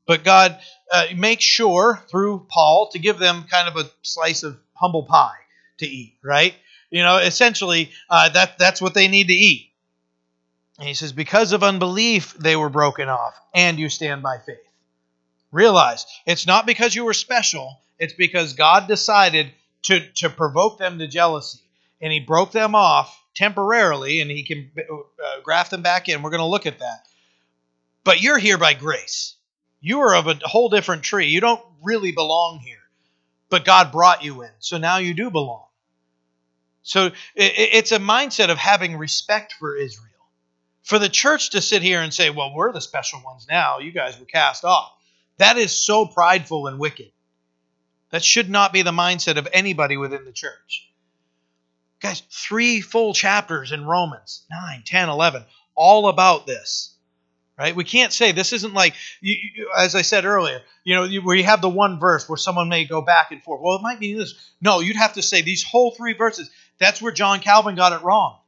But 0.07 0.25
God 0.25 0.59
uh, 0.93 1.07
makes 1.17 1.45
sure 1.45 2.03
through 2.11 2.47
Paul 2.51 2.91
to 2.93 2.99
give 2.99 3.19
them 3.19 3.45
kind 3.51 3.69
of 3.69 3.77
a 3.77 3.89
slice 4.03 4.43
of 4.43 4.59
humble 4.75 5.05
pie 5.05 5.39
to 5.79 5.87
eat, 5.87 6.17
right? 6.23 6.55
You 6.91 7.03
know, 7.03 7.19
essentially, 7.19 7.91
uh, 8.09 8.29
that 8.31 8.59
that's 8.59 8.83
what 8.83 8.95
they 8.95 9.09
need 9.09 9.29
to 9.29 9.35
eat. 9.35 9.70
And 10.81 10.89
he 10.89 10.95
says, 10.95 11.13
Because 11.13 11.53
of 11.53 11.63
unbelief, 11.63 12.33
they 12.39 12.57
were 12.57 12.71
broken 12.71 13.11
off, 13.11 13.39
and 13.55 13.79
you 13.79 13.91
stand 13.91 14.23
by 14.23 14.39
faith. 14.39 14.57
Realize 15.53 16.07
it's 16.27 16.47
not 16.47 16.65
because 16.65 16.95
you 16.95 17.05
were 17.05 17.13
special, 17.13 17.79
it's 17.99 18.15
because 18.15 18.55
God 18.55 18.89
decided 18.89 19.53
to, 19.83 20.01
to 20.15 20.31
provoke 20.31 20.79
them 20.79 20.99
to 20.99 21.07
jealousy. 21.07 21.61
And 22.01 22.11
he 22.11 22.21
broke 22.21 22.51
them 22.51 22.75
off 22.75 23.23
temporarily, 23.35 24.21
and 24.21 24.31
he 24.31 24.43
can 24.43 24.71
uh, 24.79 25.41
graft 25.43 25.71
them 25.71 25.83
back 25.83 26.09
in. 26.09 26.23
We're 26.23 26.31
going 26.31 26.41
to 26.41 26.47
look 26.47 26.65
at 26.65 26.79
that. 26.79 27.07
But 28.03 28.23
you're 28.23 28.39
here 28.39 28.57
by 28.57 28.73
grace. 28.73 29.35
You 29.83 30.01
are 30.01 30.15
of 30.15 30.29
a 30.29 30.39
whole 30.45 30.71
different 30.71 31.03
tree. 31.03 31.27
You 31.27 31.43
don't 31.43 31.63
really 31.83 32.13
belong 32.13 32.61
here, 32.61 32.81
but 33.51 33.67
God 33.67 33.93
brought 33.93 34.25
you 34.25 34.43
in. 34.43 34.51
So 34.61 34.79
now 34.79 34.97
you 34.97 35.13
do 35.13 35.31
belong. 35.31 35.67
So 36.83 37.11
it's 37.37 37.93
a 37.93 37.99
mindset 37.99 38.49
of 38.49 38.57
having 38.57 38.97
respect 38.97 39.53
for 39.59 39.77
Israel. 39.77 40.10
For 40.83 40.99
the 40.99 41.09
church 41.09 41.51
to 41.51 41.61
sit 41.61 41.83
here 41.83 42.01
and 42.01 42.13
say, 42.13 42.31
well, 42.31 42.55
we're 42.55 42.73
the 42.73 42.81
special 42.81 43.21
ones 43.25 43.47
now, 43.49 43.79
you 43.79 43.93
guys 43.93 44.19
were 44.19 44.25
cast 44.25 44.65
off, 44.65 44.93
that 45.39 45.57
is 45.57 45.73
so 45.73 46.07
prideful 46.07 46.67
and 46.67 46.79
wicked. 46.79 47.13
That 48.11 48.25
should 48.25 48.51
not 48.51 48.73
be 48.73 48.83
the 48.83 48.91
mindset 48.91 49.37
of 49.37 49.49
anybody 49.53 49.97
within 49.97 50.25
the 50.25 50.33
church. 50.33 50.91
Guys, 52.01 52.23
three 52.31 52.81
full 52.81 53.15
chapters 53.15 53.73
in 53.73 53.85
Romans 53.85 54.45
9, 54.51 54.83
10, 54.85 55.09
11, 55.09 55.45
all 55.75 56.09
about 56.09 56.47
this. 56.47 56.95
Right? 57.59 57.77
We 57.77 57.85
can't 57.85 58.13
say 58.13 58.33
this 58.33 58.55
isn't 58.55 58.73
like, 58.73 58.95
you, 59.21 59.37
you, 59.55 59.71
as 59.77 59.95
I 59.95 60.01
said 60.01 60.25
earlier, 60.25 60.63
you 60.83 60.95
know, 60.95 61.05
you, 61.05 61.21
where 61.21 61.37
you 61.37 61.45
have 61.45 61.61
the 61.61 61.69
one 61.69 62.01
verse 62.01 62.27
where 62.27 62.39
someone 62.39 62.71
may 62.71 62.87
go 62.87 63.03
back 63.03 63.33
and 63.33 63.43
forth. 63.43 63.61
Well, 63.63 63.77
it 63.77 63.83
might 63.83 64.01
mean 64.01 64.17
this. 64.17 64.35
No, 64.63 64.81
you'd 64.81 64.97
have 64.97 65.13
to 65.13 65.23
say 65.23 65.43
these 65.43 65.63
whole 65.63 65.91
three 65.91 66.15
verses. 66.15 66.51
That's 66.79 67.03
where 67.03 67.13
John 67.13 67.41
Calvin 67.41 67.75
got 67.75 67.93
it 67.93 68.03
wrong. 68.03 68.39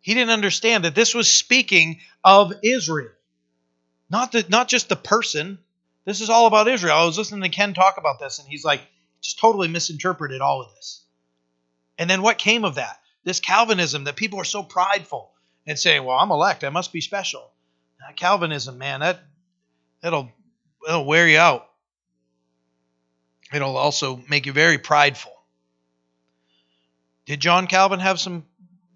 He 0.00 0.14
didn't 0.14 0.30
understand 0.30 0.84
that 0.84 0.94
this 0.94 1.14
was 1.14 1.32
speaking 1.32 2.00
of 2.24 2.52
Israel, 2.62 3.12
not 4.08 4.32
the, 4.32 4.44
not 4.48 4.68
just 4.68 4.88
the 4.88 4.96
person. 4.96 5.58
This 6.04 6.20
is 6.20 6.30
all 6.30 6.46
about 6.46 6.68
Israel. 6.68 6.96
I 6.96 7.04
was 7.04 7.18
listening 7.18 7.42
to 7.42 7.54
Ken 7.54 7.74
talk 7.74 7.96
about 7.98 8.18
this, 8.18 8.38
and 8.38 8.48
he's 8.48 8.64
like, 8.64 8.80
just 9.20 9.38
totally 9.38 9.68
misinterpreted 9.68 10.40
all 10.40 10.62
of 10.62 10.74
this. 10.74 11.04
And 11.98 12.08
then 12.08 12.22
what 12.22 12.38
came 12.38 12.64
of 12.64 12.76
that? 12.76 12.98
This 13.24 13.40
Calvinism 13.40 14.04
that 14.04 14.16
people 14.16 14.40
are 14.40 14.44
so 14.44 14.62
prideful 14.62 15.30
and 15.66 15.78
saying, 15.78 16.04
"Well, 16.04 16.16
I'm 16.16 16.30
elect. 16.30 16.64
I 16.64 16.70
must 16.70 16.92
be 16.92 17.02
special." 17.02 17.50
Calvinism, 18.16 18.78
man, 18.78 19.00
that 19.00 19.20
it'll 20.02 20.32
it'll 20.88 21.04
wear 21.04 21.28
you 21.28 21.38
out. 21.38 21.68
It'll 23.52 23.76
also 23.76 24.22
make 24.28 24.46
you 24.46 24.52
very 24.52 24.78
prideful. 24.78 25.32
Did 27.26 27.40
John 27.40 27.66
Calvin 27.66 28.00
have 28.00 28.18
some 28.18 28.46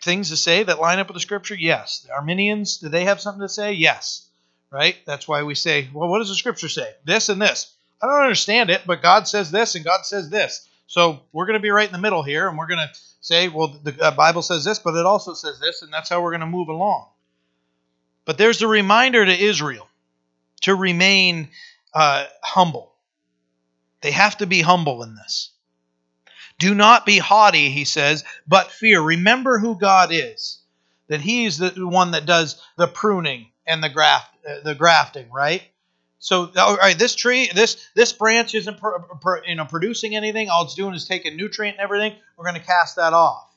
things 0.05 0.31
to 0.31 0.37
say 0.37 0.63
that 0.63 0.81
line 0.81 0.99
up 0.99 1.09
with 1.09 1.15
the 1.15 1.21
scripture? 1.21 1.55
Yes. 1.55 2.01
The 2.07 2.15
Arminians, 2.15 2.79
do 2.79 2.89
they 2.89 3.05
have 3.05 3.21
something 3.21 3.41
to 3.41 3.49
say? 3.49 3.73
Yes. 3.73 4.29
Right? 4.71 4.97
That's 5.07 5.27
why 5.27 5.43
we 5.43 5.55
say, 5.55 5.89
well, 5.93 6.09
what 6.09 6.19
does 6.19 6.29
the 6.29 6.35
scripture 6.35 6.69
say? 6.69 6.93
This 7.05 7.29
and 7.29 7.41
this. 7.41 7.73
I 8.03 8.07
don't 8.07 8.23
understand 8.23 8.71
it, 8.71 8.83
but 8.87 9.03
God 9.03 9.27
says 9.27 9.51
this 9.51 9.75
and 9.75 9.85
God 9.85 10.05
says 10.05 10.29
this. 10.29 10.69
So 10.87 11.21
we're 11.33 11.47
going 11.47 11.59
to 11.59 11.63
be 11.63 11.71
right 11.71 11.87
in 11.87 11.93
the 11.93 11.99
middle 11.99 12.23
here, 12.23 12.49
and 12.49 12.59
we're 12.59 12.67
going 12.67 12.87
to 12.87 12.91
say, 13.21 13.49
well, 13.49 13.69
the 13.83 13.97
uh, 14.01 14.11
Bible 14.11 14.43
says 14.43 14.65
this, 14.65 14.79
but 14.79 14.95
it 14.95 15.07
also 15.07 15.33
says 15.33 15.59
this, 15.59 15.83
and 15.83 15.93
that's 15.93 16.11
how 16.11 16.23
we're 16.23 16.31
going 16.31 16.41
to 16.41 16.47
move 16.47 16.69
along. 16.69 17.07
But 18.27 18.37
there's 18.39 18.63
a 18.63 18.69
reminder 18.69 19.25
to 19.25 19.33
Israel 19.33 19.89
to 20.63 20.75
remain 20.75 21.49
uh, 21.95 22.27
humble. 22.43 22.93
They 24.03 24.11
have 24.11 24.39
to 24.39 24.47
be 24.47 24.61
humble 24.61 25.03
in 25.03 25.15
this. 25.15 25.51
Do 26.59 26.75
not 26.75 27.05
be 27.05 27.19
haughty, 27.19 27.71
he 27.71 27.85
says, 27.85 28.25
but 28.47 28.71
fear. 28.71 29.01
Remember 29.01 29.59
who 29.59 29.79
God 29.79 30.11
is. 30.13 30.61
That 31.09 31.21
He's 31.21 31.59
the 31.59 31.73
one 31.87 32.13
that 32.13 32.27
does 32.27 32.61
the 32.77 32.87
pruning 32.87 33.49
and 33.67 33.83
the 33.83 33.91
graft, 33.91 34.35
uh, 34.49 34.61
the 34.65 34.75
grafting, 34.75 35.31
right? 35.31 35.63
So, 36.19 36.51
all 36.57 36.77
right, 36.77 36.99
this 36.99 37.15
tree, 37.15 37.51
this 37.55 37.87
this 37.95 38.15
branch 38.15 38.55
isn't 38.55 38.79
pro, 38.79 38.99
pro, 39.21 39.43
you 39.47 39.57
know 39.57 39.67
producing 39.67 40.17
anything. 40.17 40.49
All 40.49 40.65
it's 40.65 40.75
doing 40.75 40.95
is 40.95 41.05
taking 41.05 41.37
nutrient 41.37 41.77
and 41.77 41.85
everything. 41.85 42.17
We're 42.37 42.47
going 42.47 42.59
to 42.59 42.67
cast 42.67 42.97
that 42.97 43.13
off. 43.13 43.55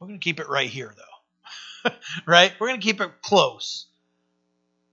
We're 0.00 0.08
going 0.08 0.18
to 0.18 0.24
keep 0.24 0.40
it 0.40 0.48
right 0.48 0.68
here, 0.68 0.92
though. 0.96 1.90
right? 2.26 2.52
We're 2.58 2.68
going 2.68 2.80
to 2.80 2.84
keep 2.84 3.00
it 3.00 3.22
close 3.22 3.86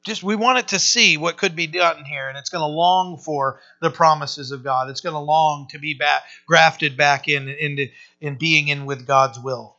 just 0.03 0.24
we 0.24 0.36
want 0.36 0.58
it 0.58 0.70
to 0.70 0.79
see 0.79 1.17
what 1.17 1.38
could 1.38 1.55
be 1.55 1.67
done 1.67 2.03
here 2.05 2.27
and 2.27 2.38
it's 2.38 2.50
going 2.50 2.62
to 2.62 2.65
long 2.65 3.17
for 3.17 3.60
the 3.81 3.91
promises 3.91 4.51
of 4.51 4.63
god. 4.63 4.89
It's 4.89 5.01
going 5.01 5.13
to 5.13 5.20
long 5.20 5.67
to 5.72 5.79
be 5.79 5.93
back 5.93 6.24
grafted 6.48 6.98
back 6.98 7.27
in 7.27 7.48
into 7.48 7.88
in 8.20 8.36
being 8.36 8.67
in 8.67 8.86
with 8.86 9.05
god's 9.05 9.39
will. 9.39 9.77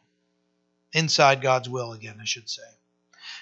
Inside 0.93 1.43
god's 1.43 1.69
will 1.69 1.93
again 1.93 2.19
i 2.21 2.25
should 2.25 2.49
say. 2.49 2.63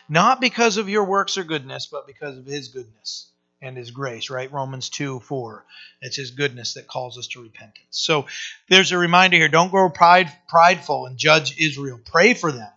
Not 0.08 0.40
because 0.40 0.76
of 0.76 0.88
your 0.88 1.04
works 1.04 1.36
or 1.36 1.44
goodness 1.44 1.86
but 1.86 2.06
because 2.06 2.38
of 2.38 2.46
his 2.46 2.68
goodness 2.68 3.30
and 3.62 3.76
his 3.76 3.90
grace 3.90 4.30
right? 4.30 4.50
Romans 4.50 4.88
2 4.88 5.20
4 5.20 5.64
it's 6.00 6.16
his 6.16 6.30
goodness 6.30 6.74
that 6.74 6.86
calls 6.86 7.18
us 7.18 7.26
to 7.28 7.42
repentance. 7.42 7.84
So 7.90 8.26
there's 8.70 8.92
a 8.92 8.98
reminder 8.98 9.36
here. 9.36 9.48
Don't 9.48 9.70
grow 9.70 9.90
pride, 9.90 10.32
prideful 10.48 11.06
and 11.06 11.18
judge 11.18 11.60
israel. 11.60 12.00
Pray 12.02 12.32
for 12.32 12.50
them 12.50 12.70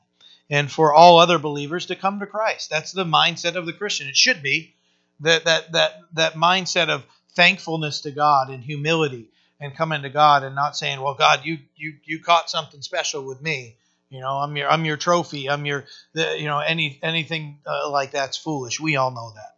and 0.50 0.72
for 0.72 0.94
all 0.94 1.20
other 1.20 1.40
believers 1.40 1.88
to 1.88 1.96
come 1.96 2.20
to 2.20 2.26
Christ. 2.26 2.70
That's 2.70 2.92
the 2.92 3.06
mindset 3.06 3.56
of 3.56 3.66
the 3.66 3.74
Christian. 3.74 4.08
It 4.08 4.18
should 4.18 4.44
be 4.44 4.76
that 5.22 5.46
that 5.46 5.72
that 5.72 6.02
that 6.14 6.34
mindset 6.34 6.90
of 6.90 7.04
thankfulness 7.36 8.02
to 8.02 8.12
God 8.12 8.50
and 8.50 8.64
humility 8.64 9.30
and 9.60 9.76
coming 9.76 10.02
to 10.02 10.10
God 10.10 10.44
and 10.44 10.56
not 10.56 10.76
saying, 10.76 11.02
"Well, 11.02 11.16
God, 11.16 11.42
you 11.44 11.60
you 11.76 11.96
you 12.04 12.20
caught 12.20 12.50
something 12.50 12.82
special 12.82 13.26
with 13.26 13.42
me." 13.42 13.76
You 14.10 14.20
know, 14.20 14.38
I'm 14.38 14.56
your 14.56 14.70
I'm 14.70 14.86
your 14.86 14.98
trophy. 14.98 15.50
I'm 15.50 15.66
your 15.66 15.86
the, 16.14 16.38
you 16.38 16.46
know 16.46 16.60
any 16.60 17.00
anything 17.02 17.60
uh, 17.66 17.90
like 17.90 18.12
that's 18.12 18.38
foolish. 18.38 18.80
We 18.80 18.96
all 18.96 19.12
know 19.12 19.32
that. 19.36 19.56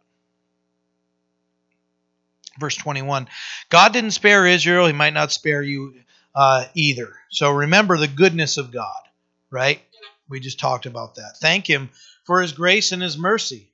Verse 2.58 2.76
21. 2.76 3.28
God 3.68 3.92
didn't 3.92 4.12
spare 4.12 4.46
Israel, 4.46 4.86
he 4.86 4.92
might 4.92 5.12
not 5.12 5.30
spare 5.32 5.62
you 5.62 5.94
uh, 6.34 6.64
either. 6.74 7.12
So 7.30 7.50
remember 7.50 7.98
the 7.98 8.08
goodness 8.08 8.56
of 8.56 8.72
God, 8.72 9.02
right? 9.50 9.82
We 10.28 10.40
just 10.40 10.58
talked 10.58 10.86
about 10.86 11.16
that. 11.16 11.36
Thank 11.38 11.68
Him 11.68 11.90
for 12.24 12.42
His 12.42 12.52
grace 12.52 12.92
and 12.92 13.02
His 13.02 13.16
mercy. 13.16 13.70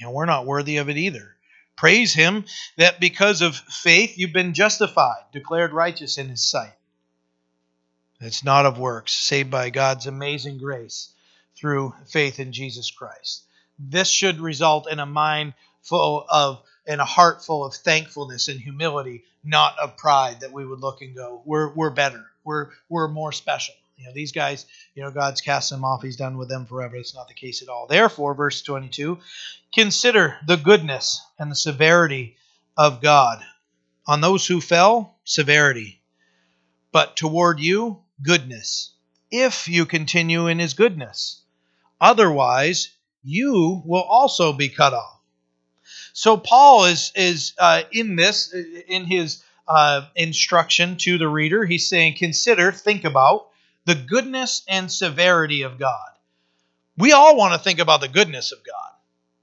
And 0.00 0.12
we're 0.12 0.26
not 0.26 0.46
worthy 0.46 0.78
of 0.78 0.88
it 0.88 0.96
either. 0.96 1.36
Praise 1.76 2.14
Him 2.14 2.44
that 2.76 3.00
because 3.00 3.42
of 3.42 3.56
faith 3.56 4.16
you've 4.16 4.32
been 4.32 4.54
justified, 4.54 5.24
declared 5.32 5.72
righteous 5.72 6.18
in 6.18 6.28
His 6.28 6.42
sight. 6.42 6.72
It's 8.20 8.44
not 8.44 8.66
of 8.66 8.78
works, 8.78 9.12
saved 9.12 9.50
by 9.50 9.70
God's 9.70 10.06
amazing 10.06 10.58
grace 10.58 11.12
through 11.54 11.94
faith 12.06 12.40
in 12.40 12.52
Jesus 12.52 12.90
Christ. 12.90 13.44
This 13.78 14.08
should 14.08 14.40
result 14.40 14.90
in 14.90 15.00
a 15.00 15.06
mind 15.06 15.54
full 15.82 16.26
of 16.28 16.62
and 16.86 17.00
a 17.00 17.04
heart 17.04 17.44
full 17.44 17.64
of 17.64 17.74
thankfulness 17.74 18.48
and 18.48 18.60
humility, 18.60 19.24
not 19.42 19.76
of 19.78 19.96
pride 19.96 20.40
that 20.40 20.52
we 20.52 20.64
would 20.64 20.80
look 20.80 21.02
and 21.02 21.16
go, 21.16 21.42
we're, 21.44 21.72
we're 21.74 21.90
better, 21.90 22.24
we're, 22.44 22.70
we're 22.88 23.08
more 23.08 23.32
special. 23.32 23.74
You 23.96 24.06
know, 24.06 24.12
these 24.12 24.32
guys, 24.32 24.66
you 24.94 25.02
know, 25.02 25.10
God's 25.10 25.40
cast 25.40 25.70
them 25.70 25.84
off. 25.84 26.02
He's 26.02 26.16
done 26.16 26.36
with 26.36 26.48
them 26.48 26.66
forever. 26.66 26.96
It's 26.96 27.14
not 27.14 27.28
the 27.28 27.34
case 27.34 27.62
at 27.62 27.68
all. 27.68 27.86
Therefore, 27.86 28.34
verse 28.34 28.62
22 28.62 29.18
consider 29.72 30.36
the 30.46 30.56
goodness 30.56 31.20
and 31.38 31.50
the 31.50 31.56
severity 31.56 32.36
of 32.76 33.00
God. 33.00 33.42
On 34.06 34.20
those 34.20 34.46
who 34.46 34.60
fell, 34.60 35.16
severity. 35.24 36.00
But 36.92 37.16
toward 37.16 37.58
you, 37.58 38.02
goodness, 38.22 38.92
if 39.30 39.68
you 39.68 39.86
continue 39.86 40.46
in 40.46 40.58
his 40.58 40.74
goodness. 40.74 41.42
Otherwise, 42.00 42.90
you 43.24 43.82
will 43.84 44.02
also 44.02 44.52
be 44.52 44.68
cut 44.68 44.94
off. 44.94 45.20
So 46.12 46.36
Paul 46.36 46.84
is 46.84 47.12
is 47.14 47.54
uh, 47.58 47.82
in 47.92 48.16
this 48.16 48.54
in 48.88 49.04
his 49.04 49.42
uh, 49.66 50.06
instruction 50.14 50.96
to 50.98 51.18
the 51.18 51.28
reader. 51.28 51.64
He's 51.64 51.88
saying, 51.88 52.16
consider, 52.16 52.72
think 52.72 53.04
about 53.04 53.48
the 53.86 53.94
goodness 53.94 54.62
and 54.68 54.92
severity 54.92 55.62
of 55.62 55.78
God. 55.78 56.10
We 56.98 57.12
all 57.12 57.36
want 57.36 57.54
to 57.54 57.58
think 57.58 57.78
about 57.78 58.00
the 58.00 58.08
goodness 58.08 58.52
of 58.52 58.58
God, 58.64 58.92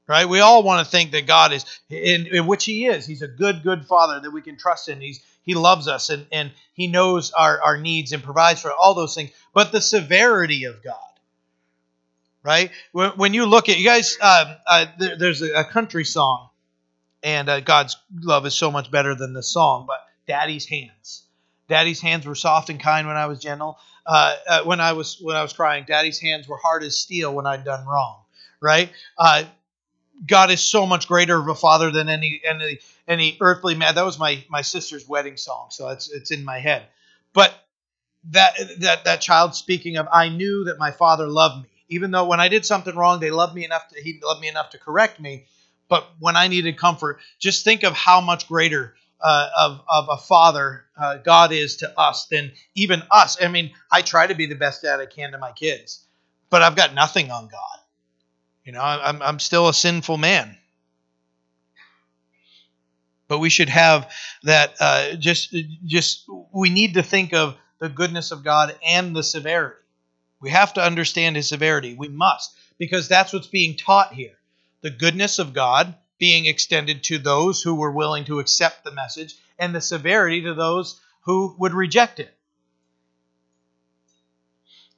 right? 0.07 0.27
We 0.27 0.41
all 0.41 0.63
want 0.63 0.85
to 0.85 0.91
think 0.91 1.11
that 1.11 1.25
God 1.25 1.53
is, 1.53 1.65
in, 1.89 2.27
in 2.27 2.45
which 2.45 2.65
He 2.65 2.85
is. 2.85 3.05
He's 3.05 3.21
a 3.21 3.27
good, 3.27 3.63
good 3.63 3.85
Father 3.85 4.19
that 4.19 4.31
we 4.31 4.41
can 4.41 4.57
trust 4.57 4.89
in. 4.89 5.01
He's 5.01 5.21
He 5.43 5.55
loves 5.55 5.87
us 5.87 6.09
and, 6.09 6.27
and 6.31 6.51
He 6.73 6.87
knows 6.87 7.31
our, 7.31 7.61
our 7.61 7.77
needs 7.77 8.11
and 8.11 8.21
provides 8.21 8.61
for 8.61 8.71
all 8.73 8.93
those 8.93 9.15
things. 9.15 9.31
But 9.53 9.71
the 9.71 9.81
severity 9.81 10.65
of 10.65 10.83
God, 10.83 10.97
right? 12.43 12.71
When, 12.91 13.11
when 13.11 13.33
you 13.33 13.45
look 13.45 13.69
at, 13.69 13.77
you 13.77 13.85
guys, 13.85 14.17
uh, 14.19 14.55
uh, 14.67 14.85
there, 14.99 15.17
there's 15.17 15.41
a, 15.41 15.59
a, 15.59 15.63
country 15.63 16.03
song, 16.03 16.49
and 17.21 17.47
uh, 17.47 17.59
God's 17.61 17.95
love 18.19 18.45
is 18.45 18.55
so 18.55 18.71
much 18.71 18.91
better 18.91 19.15
than 19.15 19.33
the 19.33 19.43
song, 19.43 19.85
but 19.87 20.05
Daddy's 20.27 20.65
Hands. 20.65 21.23
Daddy's 21.67 22.01
hands 22.01 22.25
were 22.25 22.35
soft 22.35 22.69
and 22.69 22.79
kind 22.79 23.07
when 23.07 23.15
I 23.17 23.27
was 23.27 23.39
gentle. 23.39 23.77
Uh, 24.05 24.35
uh, 24.47 24.63
when 24.63 24.81
I 24.81 24.93
was 24.93 25.17
when 25.21 25.35
I 25.35 25.41
was 25.41 25.53
crying, 25.53 25.85
Daddy's 25.87 26.19
hands 26.19 26.47
were 26.47 26.57
hard 26.57 26.83
as 26.83 26.97
steel 26.97 27.33
when 27.33 27.45
I'd 27.45 27.63
done 27.63 27.85
wrong. 27.85 28.19
Right? 28.59 28.91
Uh, 29.17 29.43
God 30.25 30.51
is 30.51 30.61
so 30.61 30.85
much 30.85 31.07
greater 31.07 31.39
of 31.39 31.47
a 31.47 31.55
father 31.55 31.91
than 31.91 32.09
any 32.09 32.41
any 32.45 32.79
any 33.07 33.37
earthly 33.41 33.75
man. 33.75 33.95
That 33.95 34.05
was 34.05 34.19
my 34.19 34.43
my 34.49 34.61
sister's 34.61 35.07
wedding 35.07 35.37
song, 35.37 35.67
so 35.71 35.89
it's 35.89 36.11
it's 36.11 36.31
in 36.31 36.43
my 36.43 36.59
head. 36.59 36.83
But 37.33 37.53
that 38.31 38.53
that 38.79 39.05
that 39.05 39.21
child 39.21 39.55
speaking 39.55 39.97
of, 39.97 40.07
I 40.11 40.29
knew 40.29 40.65
that 40.65 40.77
my 40.77 40.91
father 40.91 41.27
loved 41.27 41.63
me 41.63 41.69
Even 41.89 42.11
though 42.11 42.25
when 42.25 42.39
I 42.39 42.47
did 42.47 42.65
something 42.65 42.95
wrong, 42.95 43.19
they 43.19 43.31
loved 43.31 43.55
me 43.55 43.65
enough 43.65 43.87
to 43.89 44.01
he 44.01 44.19
loved 44.23 44.41
me 44.41 44.47
enough 44.47 44.71
to 44.71 44.77
correct 44.77 45.19
me. 45.19 45.45
But 45.89 46.07
when 46.19 46.35
I 46.35 46.47
needed 46.47 46.77
comfort, 46.77 47.19
just 47.39 47.63
think 47.63 47.83
of 47.83 47.93
how 47.93 48.21
much 48.21 48.47
greater 48.47 48.95
uh, 49.23 49.49
of, 49.57 49.81
of 49.89 50.07
a 50.11 50.17
father 50.17 50.85
uh, 50.97 51.17
God 51.17 51.51
is 51.51 51.77
to 51.77 51.99
us 51.99 52.27
than 52.27 52.51
even 52.75 53.01
us. 53.09 53.41
I 53.41 53.47
mean, 53.47 53.71
I 53.91 54.01
try 54.01 54.27
to 54.27 54.35
be 54.35 54.45
the 54.45 54.55
best 54.55 54.81
dad 54.81 54.99
I 54.99 55.05
can 55.05 55.31
to 55.31 55.37
my 55.37 55.53
kids, 55.53 56.05
but 56.49 56.61
I've 56.61 56.75
got 56.75 56.93
nothing 56.93 57.31
on 57.31 57.47
God. 57.47 57.79
You 58.65 58.73
know, 58.73 58.81
I'm, 58.81 59.21
I'm 59.21 59.39
still 59.39 59.67
a 59.67 59.73
sinful 59.73 60.17
man. 60.17 60.57
But 63.27 63.39
we 63.39 63.49
should 63.49 63.69
have 63.69 64.11
that. 64.43 64.75
Uh, 64.79 65.15
just, 65.15 65.55
just 65.85 66.25
we 66.53 66.69
need 66.69 66.95
to 66.95 67.03
think 67.03 67.33
of 67.33 67.55
the 67.79 67.89
goodness 67.89 68.31
of 68.31 68.43
God 68.43 68.75
and 68.85 69.15
the 69.15 69.23
severity. 69.23 69.77
We 70.39 70.49
have 70.51 70.73
to 70.73 70.83
understand 70.83 71.35
His 71.35 71.49
severity. 71.49 71.95
We 71.97 72.09
must, 72.09 72.55
because 72.77 73.07
that's 73.07 73.33
what's 73.33 73.47
being 73.47 73.77
taught 73.77 74.13
here. 74.13 74.35
The 74.81 74.89
goodness 74.89 75.39
of 75.39 75.53
God 75.53 75.95
being 76.23 76.45
extended 76.45 77.03
to 77.03 77.17
those 77.17 77.61
who 77.61 77.75
were 77.75 77.91
willing 77.91 78.23
to 78.23 78.39
accept 78.39 78.85
the 78.85 78.93
message, 78.93 79.35
and 79.59 79.75
the 79.75 79.81
severity 79.81 80.43
to 80.43 80.53
those 80.53 81.01
who 81.23 81.53
would 81.59 81.73
reject 81.73 82.17
it. 82.17 82.33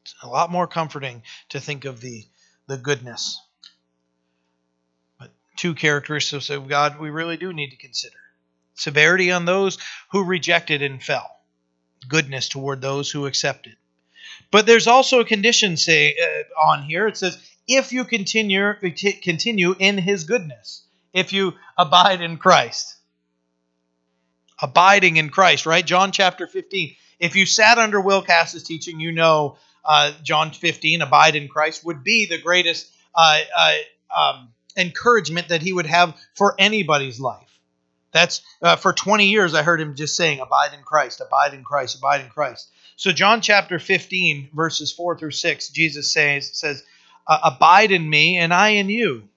It's 0.03 0.13
a 0.21 0.27
lot 0.27 0.51
more 0.51 0.67
comforting 0.67 1.23
to 1.49 1.59
think 1.59 1.85
of 1.85 1.99
the, 1.99 2.27
the 2.67 2.77
goodness. 2.77 3.41
But 5.19 5.31
two 5.55 5.73
characteristics 5.73 6.51
of 6.51 6.67
God 6.67 6.99
we 6.99 7.09
really 7.09 7.37
do 7.37 7.51
need 7.51 7.71
to 7.71 7.77
consider 7.77 8.19
severity 8.75 9.31
on 9.31 9.45
those 9.45 9.79
who 10.11 10.23
rejected 10.23 10.83
and 10.83 11.01
fell, 11.01 11.39
goodness 12.07 12.49
toward 12.49 12.81
those 12.81 13.09
who 13.09 13.25
accepted. 13.25 13.75
But 14.51 14.67
there's 14.67 14.85
also 14.85 15.21
a 15.21 15.25
condition 15.25 15.75
say 15.75 16.15
uh, 16.21 16.69
on 16.69 16.83
here. 16.83 17.07
It 17.07 17.17
says, 17.17 17.35
"If 17.67 17.93
you 17.93 18.05
continue 18.05 18.75
continue 19.23 19.73
in 19.79 19.97
His 19.97 20.25
goodness." 20.25 20.83
If 21.15 21.31
you 21.31 21.53
abide 21.77 22.21
in 22.21 22.37
Christ. 22.37 22.93
Abiding 24.61 25.17
in 25.17 25.29
Christ, 25.29 25.65
right? 25.65 25.85
John 25.85 26.11
chapter 26.11 26.45
15. 26.45 26.95
If 27.19 27.35
you 27.37 27.45
sat 27.45 27.77
under 27.77 28.01
Will 28.01 28.21
Cass's 28.21 28.63
teaching, 28.63 28.99
you 28.99 29.13
know 29.13 29.57
uh, 29.85 30.11
John 30.23 30.51
15, 30.51 31.01
abide 31.01 31.35
in 31.35 31.47
Christ, 31.47 31.85
would 31.85 32.03
be 32.03 32.25
the 32.25 32.37
greatest 32.37 32.91
uh, 33.15 33.39
uh, 33.57 33.73
um, 34.15 34.49
encouragement 34.75 35.47
that 35.47 35.61
he 35.61 35.71
would 35.71 35.85
have 35.85 36.15
for 36.35 36.53
anybody's 36.59 37.19
life. 37.19 37.59
That's 38.11 38.41
uh, 38.61 38.75
for 38.75 38.91
20 38.91 39.27
years, 39.27 39.53
I 39.53 39.63
heard 39.63 39.79
him 39.79 39.95
just 39.95 40.17
saying, 40.17 40.41
abide 40.41 40.73
in 40.73 40.83
Christ, 40.83 41.21
abide 41.21 41.53
in 41.53 41.63
Christ, 41.63 41.97
abide 41.97 42.21
in 42.21 42.29
Christ. 42.29 42.69
So, 42.97 43.11
John 43.11 43.41
chapter 43.41 43.79
15, 43.79 44.49
verses 44.53 44.91
4 44.91 45.17
through 45.17 45.31
6, 45.31 45.69
Jesus 45.69 46.11
says, 46.11 46.57
says 46.57 46.83
Abide 47.27 47.91
in 47.91 48.09
me, 48.09 48.37
and 48.37 48.53
I 48.53 48.69
in 48.69 48.89
you 48.89 49.27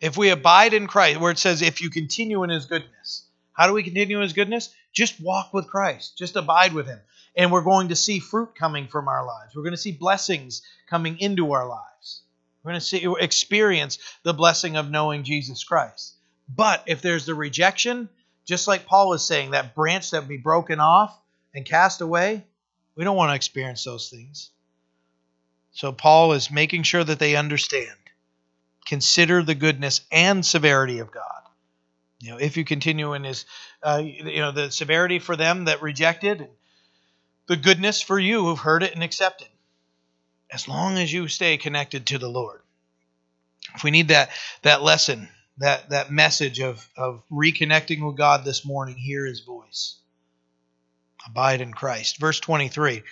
If 0.00 0.16
we 0.16 0.30
abide 0.30 0.74
in 0.74 0.86
Christ, 0.86 1.20
where 1.20 1.32
it 1.32 1.38
says, 1.38 1.62
if 1.62 1.80
you 1.80 1.90
continue 1.90 2.42
in 2.42 2.50
his 2.50 2.66
goodness, 2.66 3.24
how 3.52 3.66
do 3.66 3.72
we 3.72 3.82
continue 3.82 4.16
in 4.16 4.22
his 4.22 4.32
goodness? 4.32 4.74
Just 4.92 5.20
walk 5.20 5.54
with 5.54 5.68
Christ, 5.68 6.18
just 6.18 6.36
abide 6.36 6.72
with 6.72 6.86
him. 6.86 7.00
And 7.34 7.52
we're 7.52 7.62
going 7.62 7.88
to 7.88 7.96
see 7.96 8.18
fruit 8.18 8.54
coming 8.54 8.88
from 8.88 9.08
our 9.08 9.26
lives. 9.26 9.54
We're 9.54 9.62
going 9.62 9.72
to 9.72 9.78
see 9.78 9.92
blessings 9.92 10.62
coming 10.88 11.18
into 11.20 11.52
our 11.52 11.66
lives. 11.66 12.22
We're 12.62 12.72
going 12.72 12.80
to 12.80 12.86
see 12.86 13.06
experience 13.20 13.98
the 14.22 14.34
blessing 14.34 14.76
of 14.76 14.90
knowing 14.90 15.22
Jesus 15.22 15.62
Christ. 15.64 16.14
But 16.48 16.82
if 16.86 17.02
there's 17.02 17.26
the 17.26 17.34
rejection, 17.34 18.08
just 18.44 18.68
like 18.68 18.86
Paul 18.86 19.10
was 19.10 19.24
saying, 19.24 19.50
that 19.50 19.74
branch 19.74 20.10
that 20.10 20.22
would 20.22 20.28
be 20.28 20.36
broken 20.36 20.80
off 20.80 21.18
and 21.54 21.64
cast 21.64 22.00
away, 22.00 22.44
we 22.94 23.04
don't 23.04 23.16
want 23.16 23.30
to 23.30 23.36
experience 23.36 23.84
those 23.84 24.08
things. 24.08 24.50
So 25.72 25.92
Paul 25.92 26.32
is 26.32 26.50
making 26.50 26.84
sure 26.84 27.04
that 27.04 27.18
they 27.18 27.36
understand 27.36 27.90
consider 28.86 29.42
the 29.42 29.54
goodness 29.54 30.00
and 30.10 30.46
severity 30.46 31.00
of 31.00 31.10
God. 31.10 31.42
You 32.20 32.30
know, 32.30 32.38
if 32.38 32.56
you 32.56 32.64
continue 32.64 33.12
in 33.12 33.24
His, 33.24 33.44
uh, 33.82 34.02
you 34.02 34.40
know, 34.40 34.52
the 34.52 34.70
severity 34.70 35.18
for 35.18 35.36
them 35.36 35.66
that 35.66 35.82
rejected, 35.82 36.48
the 37.46 37.56
goodness 37.56 38.00
for 38.00 38.18
you 38.18 38.44
who've 38.44 38.58
heard 38.58 38.82
it 38.82 38.94
and 38.94 39.04
accepted. 39.04 39.48
As 40.50 40.68
long 40.68 40.96
as 40.96 41.12
you 41.12 41.28
stay 41.28 41.56
connected 41.56 42.06
to 42.06 42.18
the 42.18 42.28
Lord. 42.28 42.62
If 43.74 43.82
we 43.82 43.90
need 43.90 44.08
that 44.08 44.30
that 44.62 44.82
lesson, 44.82 45.28
that 45.58 45.90
that 45.90 46.10
message 46.10 46.60
of 46.60 46.88
of 46.96 47.22
reconnecting 47.30 48.06
with 48.06 48.16
God 48.16 48.44
this 48.44 48.64
morning, 48.64 48.96
hear 48.96 49.26
His 49.26 49.40
voice. 49.40 49.96
Abide 51.26 51.60
in 51.60 51.72
Christ. 51.72 52.18
Verse 52.18 52.38
23. 52.38 53.02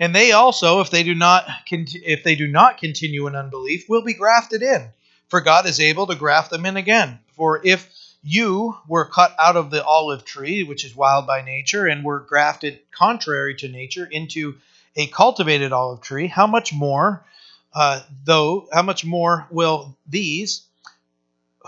And 0.00 0.12
they 0.12 0.32
also, 0.32 0.80
if 0.80 0.90
they 0.90 1.04
do 1.04 1.14
not 1.14 1.48
if 1.70 2.24
they 2.24 2.34
do 2.34 2.48
not 2.48 2.78
continue 2.78 3.28
in 3.28 3.36
unbelief, 3.36 3.88
will 3.88 4.02
be 4.02 4.14
grafted 4.14 4.62
in 4.62 4.90
for 5.30 5.40
God 5.40 5.66
is 5.66 5.80
able 5.80 6.08
to 6.08 6.14
graft 6.16 6.50
them 6.50 6.66
in 6.66 6.76
again. 6.76 7.20
For 7.36 7.64
if 7.64 7.88
you 8.22 8.76
were 8.86 9.06
cut 9.06 9.34
out 9.40 9.56
of 9.56 9.70
the 9.70 9.82
olive 9.82 10.24
tree, 10.24 10.64
which 10.64 10.84
is 10.84 10.94
wild 10.94 11.26
by 11.26 11.42
nature, 11.42 11.86
and 11.86 12.04
were 12.04 12.20
grafted 12.20 12.80
contrary 12.90 13.54
to 13.56 13.68
nature 13.68 14.04
into 14.04 14.56
a 14.96 15.06
cultivated 15.06 15.72
olive 15.72 16.02
tree, 16.02 16.26
how 16.26 16.46
much 16.46 16.72
more, 16.72 17.24
uh, 17.72 18.02
though, 18.24 18.68
how 18.72 18.82
much 18.82 19.04
more 19.04 19.46
will 19.50 19.96
these 20.06 20.66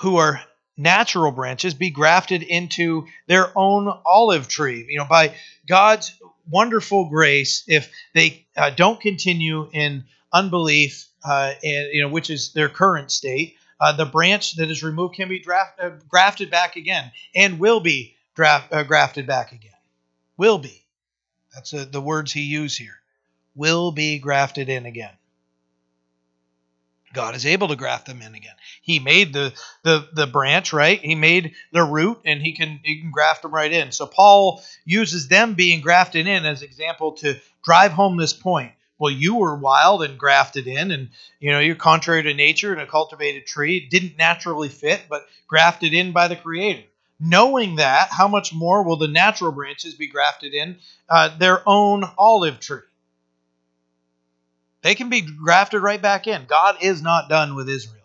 who 0.00 0.16
are 0.16 0.42
natural 0.76 1.30
branches 1.30 1.74
be 1.74 1.90
grafted 1.90 2.42
into 2.42 3.06
their 3.28 3.56
own 3.56 3.92
olive 4.04 4.48
tree? 4.48 4.84
You 4.88 4.98
know, 4.98 5.06
by 5.08 5.34
God's 5.66 6.12
wonderful 6.50 7.08
grace, 7.08 7.62
if 7.68 7.90
they 8.12 8.44
uh, 8.56 8.70
don't 8.70 9.00
continue 9.00 9.70
in 9.72 10.04
unbelief 10.32 11.06
uh, 11.24 11.52
and 11.62 11.92
you 11.92 12.02
know 12.02 12.08
which 12.08 12.30
is 12.30 12.52
their 12.52 12.68
current 12.68 13.10
state. 13.10 13.56
Uh, 13.80 13.92
the 13.92 14.06
branch 14.06 14.54
that 14.56 14.70
is 14.70 14.84
removed 14.84 15.16
can 15.16 15.28
be 15.28 15.40
draft, 15.40 15.80
uh, 15.80 15.90
grafted 16.08 16.50
back 16.50 16.76
again 16.76 17.10
and 17.34 17.58
will 17.58 17.80
be 17.80 18.14
draft, 18.36 18.72
uh, 18.72 18.84
grafted 18.84 19.26
back 19.26 19.50
again. 19.50 19.72
Will 20.36 20.58
be. 20.58 20.84
That's 21.52 21.74
uh, 21.74 21.86
the 21.90 22.00
words 22.00 22.32
he 22.32 22.42
used 22.42 22.78
here. 22.78 23.00
Will 23.56 23.90
be 23.90 24.20
grafted 24.20 24.68
in 24.68 24.86
again. 24.86 25.10
God 27.12 27.34
is 27.34 27.44
able 27.44 27.68
to 27.68 27.76
graft 27.76 28.06
them 28.06 28.22
in 28.22 28.34
again. 28.34 28.54
He 28.80 28.98
made 28.98 29.32
the, 29.32 29.52
the, 29.82 30.08
the 30.14 30.26
branch, 30.26 30.72
right? 30.72 30.98
He 30.98 31.14
made 31.14 31.54
the 31.70 31.82
root 31.82 32.20
and 32.24 32.40
he 32.40 32.52
can 32.52 32.80
he 32.82 33.00
can 33.00 33.10
graft 33.10 33.42
them 33.42 33.52
right 33.52 33.70
in. 33.70 33.92
So 33.92 34.06
Paul 34.06 34.62
uses 34.84 35.28
them 35.28 35.54
being 35.54 35.80
grafted 35.80 36.26
in 36.26 36.46
as 36.46 36.62
example 36.62 37.12
to 37.14 37.38
drive 37.62 37.92
home 37.92 38.16
this 38.16 38.32
point 38.32 38.72
well, 39.02 39.10
you 39.10 39.34
were 39.34 39.56
wild 39.56 40.04
and 40.04 40.16
grafted 40.16 40.68
in, 40.68 40.92
and 40.92 41.08
you 41.40 41.50
know 41.50 41.58
you're 41.58 41.74
contrary 41.74 42.22
to 42.22 42.34
nature 42.34 42.70
and 42.70 42.80
a 42.80 42.86
cultivated 42.86 43.46
tree. 43.46 43.78
It 43.78 43.90
didn't 43.90 44.16
naturally 44.16 44.68
fit, 44.68 45.02
but 45.10 45.26
grafted 45.48 45.92
in 45.92 46.12
by 46.12 46.28
the 46.28 46.36
Creator. 46.36 46.84
Knowing 47.18 47.76
that, 47.76 48.10
how 48.12 48.28
much 48.28 48.54
more 48.54 48.84
will 48.84 48.96
the 48.96 49.08
natural 49.08 49.50
branches 49.50 49.96
be 49.96 50.06
grafted 50.06 50.54
in 50.54 50.78
uh, 51.08 51.36
their 51.36 51.68
own 51.68 52.04
olive 52.16 52.60
tree? 52.60 52.86
They 54.82 54.94
can 54.94 55.08
be 55.08 55.22
grafted 55.22 55.82
right 55.82 56.00
back 56.00 56.28
in. 56.28 56.44
God 56.46 56.76
is 56.80 57.02
not 57.02 57.28
done 57.28 57.56
with 57.56 57.68
Israel. 57.68 57.98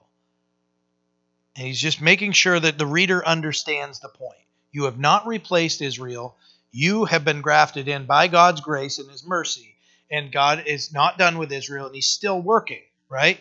And 1.56 1.68
he's 1.68 1.80
just 1.80 2.02
making 2.02 2.32
sure 2.32 2.60
that 2.60 2.80
the 2.80 2.88
reader 2.88 3.24
understands 3.24 4.00
the 4.00 4.10
point. 4.10 4.40
You 4.72 4.86
have 4.86 4.98
not 4.98 5.28
replaced 5.28 5.80
Israel. 5.80 6.36
You 6.72 7.06
have 7.06 7.24
been 7.24 7.42
grafted 7.42 7.88
in 7.88 8.08
by 8.08 8.30
God's 8.30 8.62
grace 8.62 8.98
and 8.98 9.12
his 9.12 9.24
mercy 9.24 9.76
and 10.10 10.32
God 10.32 10.64
is 10.66 10.94
not 10.94 11.18
done 11.18 11.38
with 11.38 11.52
Israel, 11.52 11.88
and 11.88 11.96
He's 11.96 12.10
still 12.10 12.42
working, 12.42 12.82
right? 13.10 13.40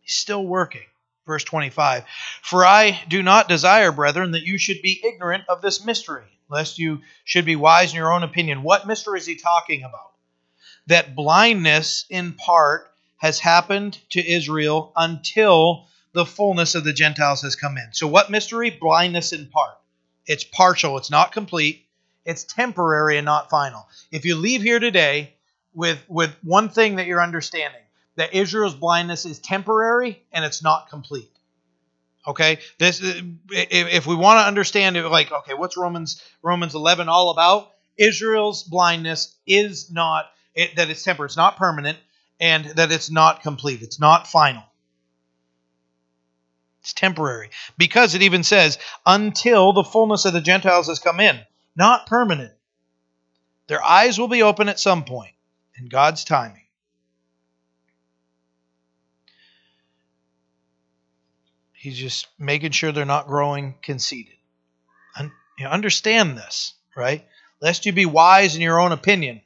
He's 0.00 0.14
still 0.14 0.44
working. 0.44 0.86
Verse 1.26 1.44
25 1.44 2.04
For 2.42 2.64
I 2.64 3.02
do 3.08 3.22
not 3.22 3.48
desire, 3.48 3.92
brethren, 3.92 4.32
that 4.32 4.44
you 4.44 4.58
should 4.58 4.82
be 4.82 5.00
ignorant 5.02 5.44
of 5.48 5.62
this 5.62 5.84
mystery, 5.84 6.24
lest 6.48 6.78
you 6.78 7.00
should 7.24 7.46
be 7.46 7.56
wise 7.56 7.90
in 7.90 7.96
your 7.96 8.12
own 8.12 8.22
opinion. 8.22 8.62
What 8.62 8.86
mystery 8.86 9.18
is 9.18 9.26
he 9.26 9.36
talking 9.36 9.84
about? 9.84 10.12
That 10.86 11.14
blindness 11.14 12.04
in 12.10 12.34
part 12.34 12.90
has 13.16 13.38
happened 13.38 13.98
to 14.10 14.26
Israel 14.26 14.92
until 14.94 15.86
the 16.12 16.26
fullness 16.26 16.74
of 16.74 16.84
the 16.84 16.92
Gentiles 16.92 17.40
has 17.40 17.56
come 17.56 17.78
in. 17.78 17.88
So, 17.92 18.06
what 18.06 18.30
mystery? 18.30 18.70
Blindness 18.70 19.32
in 19.32 19.46
part. 19.46 19.78
It's 20.26 20.44
partial, 20.44 20.98
it's 20.98 21.10
not 21.10 21.32
complete, 21.32 21.86
it's 22.24 22.44
temporary 22.44 23.18
and 23.18 23.24
not 23.24 23.50
final. 23.50 23.86
If 24.10 24.24
you 24.24 24.36
leave 24.36 24.62
here 24.62 24.78
today 24.78 25.34
with 25.74 26.02
with 26.08 26.34
one 26.42 26.68
thing 26.68 26.96
that 26.96 27.06
you're 27.06 27.22
understanding 27.22 27.80
that 28.16 28.34
Israel's 28.34 28.74
blindness 28.74 29.26
is 29.26 29.38
temporary 29.38 30.22
and 30.32 30.44
it's 30.44 30.62
not 30.62 30.88
complete. 30.88 31.30
Okay, 32.26 32.58
this 32.78 33.02
uh, 33.02 33.20
if 33.50 34.06
we 34.06 34.14
want 34.14 34.38
to 34.38 34.46
understand 34.46 34.96
it, 34.96 35.06
like 35.08 35.30
okay, 35.30 35.54
what's 35.54 35.76
Romans 35.76 36.22
Romans 36.42 36.74
11 36.74 37.08
all 37.08 37.30
about? 37.30 37.72
Israel's 37.98 38.62
blindness 38.62 39.34
is 39.46 39.90
not 39.90 40.26
it, 40.54 40.76
that 40.76 40.88
it's 40.88 41.02
temporary, 41.02 41.28
it's 41.28 41.36
not 41.36 41.56
permanent, 41.56 41.98
and 42.40 42.64
that 42.76 42.90
it's 42.90 43.10
not 43.10 43.42
complete, 43.42 43.82
it's 43.82 44.00
not 44.00 44.26
final. 44.26 44.62
It's 46.80 46.92
temporary 46.92 47.50
because 47.78 48.14
it 48.14 48.22
even 48.22 48.42
says 48.42 48.78
until 49.04 49.72
the 49.72 49.84
fullness 49.84 50.24
of 50.24 50.32
the 50.32 50.40
Gentiles 50.40 50.88
has 50.88 50.98
come 50.98 51.20
in, 51.20 51.38
not 51.76 52.06
permanent. 52.06 52.52
Their 53.66 53.82
eyes 53.82 54.18
will 54.18 54.28
be 54.28 54.42
open 54.42 54.68
at 54.68 54.80
some 54.80 55.04
point 55.04 55.33
in 55.78 55.88
God's 55.88 56.24
timing. 56.24 56.62
He's 61.72 61.98
just 61.98 62.28
making 62.38 62.72
sure 62.72 62.92
they're 62.92 63.04
not 63.04 63.26
growing 63.26 63.74
conceited. 63.82 64.36
Un- 65.18 65.32
you 65.58 65.66
understand 65.66 66.36
this, 66.38 66.72
right? 66.96 67.26
Lest 67.60 67.84
you 67.84 67.92
be 67.92 68.06
wise 68.06 68.56
in 68.56 68.62
your 68.62 68.80
own 68.80 68.92
opinion. 68.92 69.42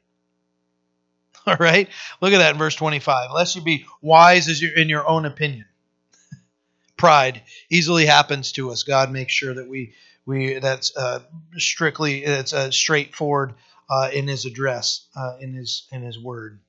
All 1.45 1.57
right? 1.59 1.89
Look 2.21 2.33
at 2.33 2.37
that 2.37 2.53
in 2.53 2.57
verse 2.57 2.75
25. 2.75 3.31
Lest 3.31 3.55
you 3.55 3.61
be 3.61 3.85
wise 4.01 4.47
as 4.47 4.61
you 4.61 4.71
in 4.75 4.87
your 4.87 5.07
own 5.07 5.25
opinion. 5.25 5.65
Pride 6.97 7.41
easily 7.69 8.05
happens 8.05 8.53
to 8.53 8.71
us. 8.71 8.83
God 8.83 9.11
makes 9.11 9.33
sure 9.33 9.53
that 9.53 9.67
we 9.67 9.93
we 10.25 10.59
that's 10.59 10.95
uh, 10.95 11.19
strictly 11.57 12.23
it's 12.23 12.53
a 12.53 12.71
straightforward 12.71 13.55
uh, 13.89 14.09
in 14.13 14.27
His 14.27 14.45
address, 14.45 15.07
uh, 15.15 15.37
in 15.39 15.53
His 15.53 15.87
in 15.91 16.03
His 16.03 16.17
word. 16.19 16.59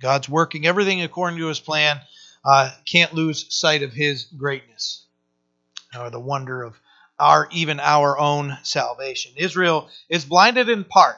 God's 0.00 0.28
working 0.28 0.66
everything 0.66 1.02
according 1.02 1.38
to 1.38 1.46
His 1.46 1.60
plan. 1.60 2.00
Uh, 2.44 2.70
can't 2.84 3.14
lose 3.14 3.54
sight 3.54 3.82
of 3.82 3.92
His 3.92 4.24
greatness 4.24 5.04
or 5.98 6.10
the 6.10 6.20
wonder 6.20 6.62
of 6.62 6.78
our 7.18 7.48
even 7.52 7.78
our 7.78 8.18
own 8.18 8.58
salvation. 8.62 9.32
Israel 9.36 9.88
is 10.08 10.24
blinded 10.24 10.68
in 10.68 10.84
part. 10.84 11.16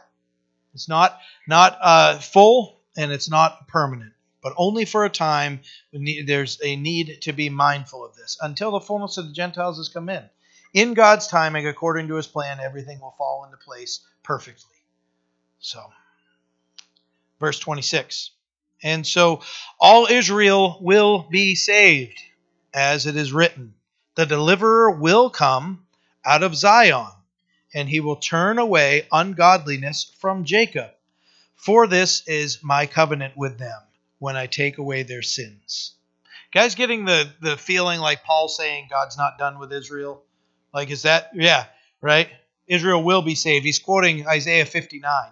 It's 0.74 0.88
not 0.88 1.18
not 1.46 1.78
uh, 1.80 2.18
full 2.18 2.80
and 2.96 3.12
it's 3.12 3.30
not 3.30 3.68
permanent, 3.68 4.12
but 4.42 4.54
only 4.56 4.84
for 4.84 5.04
a 5.04 5.10
time. 5.10 5.60
There's 5.92 6.60
a 6.62 6.76
need 6.76 7.22
to 7.22 7.32
be 7.32 7.48
mindful 7.48 8.04
of 8.04 8.14
this 8.16 8.36
until 8.42 8.72
the 8.72 8.80
fullness 8.80 9.16
of 9.16 9.28
the 9.28 9.32
Gentiles 9.32 9.78
has 9.78 9.88
come 9.88 10.08
in. 10.08 10.28
In 10.74 10.94
God's 10.94 11.28
timing, 11.28 11.68
according 11.68 12.08
to 12.08 12.16
His 12.16 12.26
plan, 12.26 12.58
everything 12.60 13.00
will 13.00 13.14
fall 13.16 13.44
into 13.44 13.56
place 13.56 14.00
perfectly. 14.22 14.73
So, 15.64 15.82
verse 17.40 17.58
26. 17.58 18.32
And 18.82 19.06
so 19.06 19.40
all 19.80 20.06
Israel 20.06 20.76
will 20.82 21.26
be 21.30 21.54
saved, 21.54 22.20
as 22.74 23.06
it 23.06 23.16
is 23.16 23.32
written. 23.32 23.72
The 24.14 24.26
deliverer 24.26 24.90
will 24.90 25.30
come 25.30 25.86
out 26.22 26.42
of 26.42 26.54
Zion, 26.54 27.10
and 27.72 27.88
he 27.88 28.00
will 28.00 28.16
turn 28.16 28.58
away 28.58 29.08
ungodliness 29.10 30.12
from 30.18 30.44
Jacob. 30.44 30.90
For 31.54 31.86
this 31.86 32.28
is 32.28 32.62
my 32.62 32.84
covenant 32.84 33.34
with 33.34 33.56
them 33.58 33.80
when 34.18 34.36
I 34.36 34.48
take 34.48 34.76
away 34.76 35.02
their 35.02 35.22
sins. 35.22 35.94
Guys, 36.52 36.74
getting 36.74 37.06
the, 37.06 37.32
the 37.40 37.56
feeling 37.56 38.00
like 38.00 38.22
Paul 38.22 38.48
saying 38.48 38.88
God's 38.90 39.16
not 39.16 39.38
done 39.38 39.58
with 39.58 39.72
Israel? 39.72 40.24
Like, 40.74 40.90
is 40.90 41.04
that, 41.04 41.30
yeah, 41.34 41.64
right? 42.02 42.28
Israel 42.66 43.02
will 43.02 43.22
be 43.22 43.34
saved. 43.34 43.64
He's 43.64 43.78
quoting 43.78 44.28
Isaiah 44.28 44.66
59. 44.66 45.30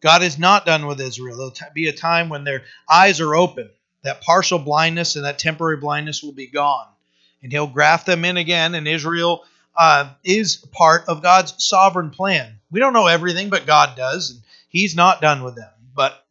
God 0.00 0.22
is 0.22 0.38
not 0.38 0.66
done 0.66 0.86
with 0.86 1.00
Israel. 1.00 1.36
There'll 1.36 1.72
be 1.74 1.88
a 1.88 1.92
time 1.92 2.28
when 2.28 2.44
their 2.44 2.64
eyes 2.88 3.20
are 3.20 3.34
open. 3.34 3.70
That 4.02 4.22
partial 4.22 4.58
blindness 4.58 5.16
and 5.16 5.26
that 5.26 5.38
temporary 5.38 5.76
blindness 5.76 6.22
will 6.22 6.32
be 6.32 6.46
gone 6.46 6.86
and 7.42 7.52
he'll 7.52 7.66
graft 7.66 8.06
them 8.06 8.24
in 8.24 8.36
again, 8.36 8.74
and 8.74 8.86
Israel 8.86 9.44
uh, 9.76 10.10
is 10.24 10.56
part 10.72 11.04
of 11.08 11.22
God's 11.22 11.54
sovereign 11.64 12.10
plan. 12.10 12.58
We 12.70 12.80
don't 12.80 12.92
know 12.92 13.06
everything, 13.06 13.50
but 13.50 13.66
God 13.66 13.96
does, 13.96 14.30
and 14.30 14.40
He's 14.68 14.94
not 14.94 15.20
done 15.20 15.42
with 15.42 15.56
them. 15.56 15.70
But 15.94 16.24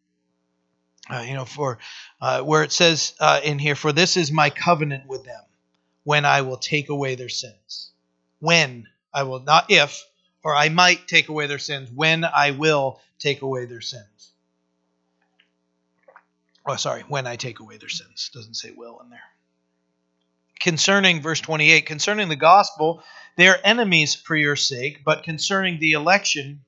uh, 1.10 1.25
you 1.27 1.34
know, 1.34 1.45
for 1.45 1.79
uh, 2.21 2.41
where 2.41 2.63
it 2.63 2.71
says 2.71 3.13
uh, 3.19 3.41
in 3.43 3.60
here, 3.60 3.75
"For 3.75 3.91
this 3.91 4.17
is 4.17 4.32
my 4.32 4.49
covenant 4.49 5.08
with 5.08 5.23
them, 5.23 5.41
when 6.03 6.25
I 6.25 6.41
will 6.41 6.58
take 6.58 6.89
away 6.89 7.15
their 7.15 7.29
sins." 7.29 7.91
When 8.41 8.88
I 9.13 9.23
will 9.23 9.41
not 9.41 9.69
if, 9.69 10.01
or 10.43 10.56
I 10.56 10.69
might 10.69 11.08
take 11.08 11.30
away 11.30 11.47
their 11.47 11.60
sins. 11.60 11.89
When 11.93 12.23
I 12.23 12.52
will 12.52 12.99
take 13.19 13.41
away 13.41 13.65
their 13.65 13.82
sins. 13.82 14.32
Oh, 16.65 16.75
sorry, 16.75 17.02
when 17.08 17.28
I 17.28 17.36
take 17.36 17.60
away 17.60 17.78
their 17.78 17.89
sins. 17.89 18.30
Doesn't 18.34 18.56
say 18.56 18.71
will 18.71 18.99
in 19.02 19.10
there 19.10 19.21
concerning 20.60 21.21
verse 21.21 21.39
28 21.39 21.86
concerning 21.86 22.30
the 22.30 22.36
gospel 22.36 23.02
they 23.38 23.47
are 23.47 23.60
enemies 23.63 24.15
for 24.15 24.36
your 24.36 24.56
sake 24.56 25.04
but 25.04 25.23
concerning 25.23 25.80
the 25.80 25.93
election 25.93 26.62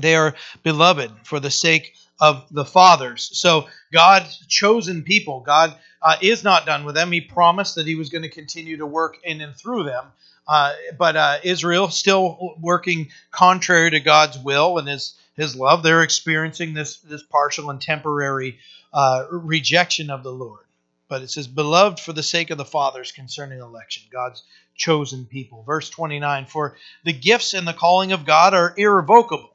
they 0.00 0.14
are 0.14 0.34
beloved 0.62 1.10
for 1.24 1.40
the 1.40 1.50
sake 1.50 1.94
of 2.20 2.46
the 2.50 2.64
fathers. 2.64 3.30
So 3.34 3.68
god's 3.92 4.38
chosen 4.46 5.02
people 5.02 5.40
god 5.40 5.74
uh, 6.02 6.16
is 6.20 6.44
not 6.44 6.66
done 6.66 6.84
with 6.84 6.94
them. 6.94 7.12
He 7.12 7.20
promised 7.20 7.74
that 7.74 7.86
he 7.86 7.94
was 7.94 8.08
going 8.08 8.22
to 8.22 8.28
continue 8.28 8.78
to 8.78 8.86
work 8.86 9.18
in 9.24 9.40
and 9.40 9.54
through 9.54 9.84
them. 9.84 10.04
Uh, 10.46 10.72
but 10.98 11.16
uh, 11.16 11.38
israel 11.42 11.88
still 11.88 12.54
working 12.60 13.08
contrary 13.30 13.90
to 13.90 14.00
god's 14.00 14.38
will 14.38 14.78
and 14.78 14.88
his 14.88 15.14
his 15.36 15.56
love. 15.56 15.82
They're 15.82 16.02
experiencing 16.02 16.74
this 16.74 16.98
this 16.98 17.22
partial 17.22 17.70
and 17.70 17.80
temporary 17.80 18.58
uh, 18.92 19.26
rejection 19.30 20.10
of 20.10 20.22
the 20.22 20.32
lord. 20.32 20.64
But 21.10 21.22
it 21.22 21.30
says, 21.30 21.48
Beloved 21.48 21.98
for 21.98 22.12
the 22.12 22.22
sake 22.22 22.50
of 22.50 22.58
the 22.58 22.64
fathers 22.64 23.10
concerning 23.10 23.58
election, 23.58 24.04
God's 24.12 24.44
chosen 24.76 25.26
people. 25.26 25.64
Verse 25.64 25.90
29 25.90 26.46
For 26.46 26.76
the 27.04 27.12
gifts 27.12 27.52
and 27.52 27.66
the 27.66 27.72
calling 27.72 28.12
of 28.12 28.24
God 28.24 28.54
are 28.54 28.72
irrevocable. 28.76 29.49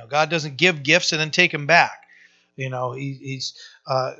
Now, 0.00 0.06
God 0.06 0.30
doesn't 0.30 0.56
give 0.56 0.82
gifts 0.82 1.12
and 1.12 1.20
then 1.20 1.30
take 1.30 1.52
them 1.52 1.66
back. 1.66 2.04
You 2.56 2.70
know, 2.70 2.92
he, 2.92 3.12
he's. 3.12 3.54
Uh, 3.86 4.12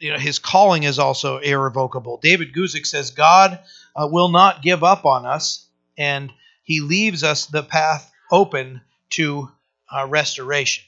you 0.00 0.12
know, 0.12 0.18
his 0.18 0.38
calling 0.38 0.82
is 0.82 0.98
also 0.98 1.38
irrevocable. 1.38 2.18
David 2.18 2.52
Guzik 2.52 2.84
says, 2.84 3.12
God 3.12 3.60
uh, 3.94 4.08
will 4.10 4.28
not 4.28 4.60
give 4.60 4.82
up 4.82 5.06
on 5.06 5.24
us, 5.24 5.66
and 5.96 6.32
he 6.62 6.80
leaves 6.80 7.22
us 7.22 7.46
the 7.46 7.62
path 7.62 8.10
open 8.30 8.80
to 9.10 9.50
uh, 9.90 10.06
restoration. 10.06 10.84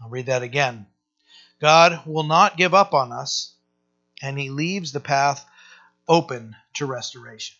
I'll 0.00 0.08
read 0.08 0.26
that 0.26 0.42
again. 0.42 0.86
God 1.60 2.06
will 2.06 2.22
not 2.22 2.56
give 2.56 2.74
up 2.74 2.94
on 2.94 3.12
us, 3.12 3.52
and 4.22 4.38
he 4.38 4.50
leaves 4.50 4.92
the 4.92 5.00
path 5.00 5.44
open 6.08 6.54
to 6.74 6.86
restoration. 6.86 7.56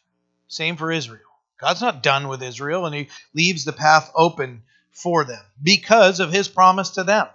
Same 0.47 0.77
for 0.77 0.93
Israel. 0.93 1.21
God's 1.61 1.83
not 1.83 2.03
done 2.03 2.29
with 2.29 2.43
Israel, 2.43 2.87
and 2.87 2.95
he 2.95 3.09
leaves 3.35 3.65
the 3.65 3.73
path 3.73 4.11
open 4.15 4.63
for 4.95 5.25
them 5.25 5.43
because 5.63 6.21
of 6.21 6.33
his 6.33 6.49
promise 6.49 6.91
to 6.91 7.05
them. 7.05 7.27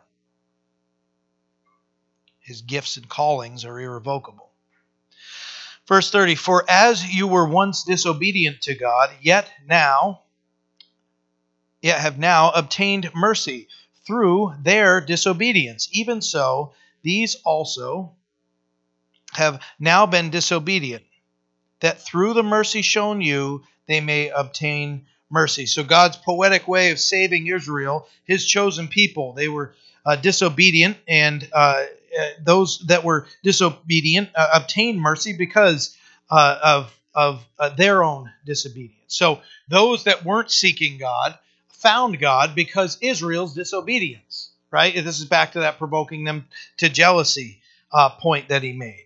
His 2.39 2.61
gifts 2.61 2.97
and 2.97 3.07
callings 3.07 3.65
are 3.65 3.79
irrevocable. 3.79 4.49
Verse 5.87 6.09
30 6.09 6.35
For 6.35 6.65
as 6.67 7.05
you 7.05 7.27
were 7.27 7.47
once 7.47 7.83
disobedient 7.83 8.61
to 8.61 8.75
God, 8.75 9.11
yet 9.21 9.51
now, 9.67 10.21
yet 11.81 11.99
have 11.99 12.17
now 12.17 12.49
obtained 12.51 13.11
mercy 13.13 13.67
through 14.07 14.55
their 14.61 15.01
disobedience, 15.01 15.89
even 15.91 16.21
so, 16.21 16.73
these 17.03 17.35
also 17.45 18.15
have 19.33 19.61
now 19.79 20.05
been 20.05 20.31
disobedient, 20.31 21.03
that 21.81 22.03
through 22.03 22.33
the 22.33 22.43
mercy 22.43 22.81
shown 22.81 23.21
you, 23.21 23.63
they 23.85 24.01
may 24.01 24.29
obtain 24.29 25.05
mercy. 25.29 25.65
So, 25.65 25.83
God's 25.83 26.17
poetic 26.17 26.67
way 26.67 26.91
of 26.91 26.99
saving 26.99 27.47
Israel, 27.47 28.07
his 28.25 28.45
chosen 28.45 28.87
people, 28.87 29.33
they 29.33 29.47
were 29.47 29.73
uh, 30.05 30.15
disobedient, 30.15 30.97
and 31.07 31.47
uh, 31.53 31.85
uh, 32.19 32.27
those 32.43 32.79
that 32.87 33.03
were 33.03 33.27
disobedient 33.43 34.29
uh, 34.35 34.49
obtained 34.55 34.99
mercy 34.99 35.33
because 35.33 35.95
uh, 36.29 36.59
of, 36.63 36.99
of 37.13 37.45
uh, 37.57 37.69
their 37.69 38.03
own 38.03 38.31
disobedience. 38.45 38.95
So, 39.07 39.41
those 39.67 40.05
that 40.05 40.25
weren't 40.25 40.51
seeking 40.51 40.97
God 40.97 41.37
found 41.69 42.19
God 42.19 42.55
because 42.55 42.97
Israel's 43.01 43.53
disobedience, 43.53 44.51
right? 44.71 44.93
This 44.93 45.19
is 45.19 45.25
back 45.25 45.53
to 45.53 45.61
that 45.61 45.77
provoking 45.77 46.23
them 46.23 46.47
to 46.77 46.89
jealousy 46.89 47.61
point 48.19 48.49
that 48.49 48.63
he 48.63 48.73
made. 48.73 49.05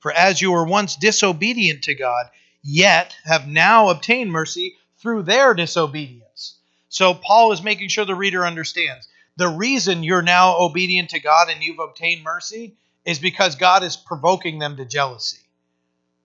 For 0.00 0.12
as 0.12 0.40
you 0.40 0.52
were 0.52 0.64
once 0.66 0.96
disobedient 0.96 1.84
to 1.84 1.94
God, 1.94 2.26
yet 2.62 3.16
have 3.24 3.48
now 3.48 3.88
obtained 3.88 4.30
mercy 4.30 4.76
through 5.04 5.22
their 5.22 5.52
disobedience. 5.52 6.56
So 6.88 7.12
Paul 7.12 7.52
is 7.52 7.62
making 7.62 7.90
sure 7.90 8.06
the 8.06 8.14
reader 8.14 8.46
understands. 8.46 9.06
The 9.36 9.48
reason 9.48 10.02
you're 10.02 10.22
now 10.22 10.56
obedient 10.58 11.10
to 11.10 11.20
God 11.20 11.50
and 11.50 11.62
you've 11.62 11.78
obtained 11.78 12.24
mercy 12.24 12.76
is 13.04 13.18
because 13.18 13.56
God 13.56 13.84
is 13.84 13.98
provoking 13.98 14.58
them 14.58 14.78
to 14.78 14.86
jealousy. 14.86 15.42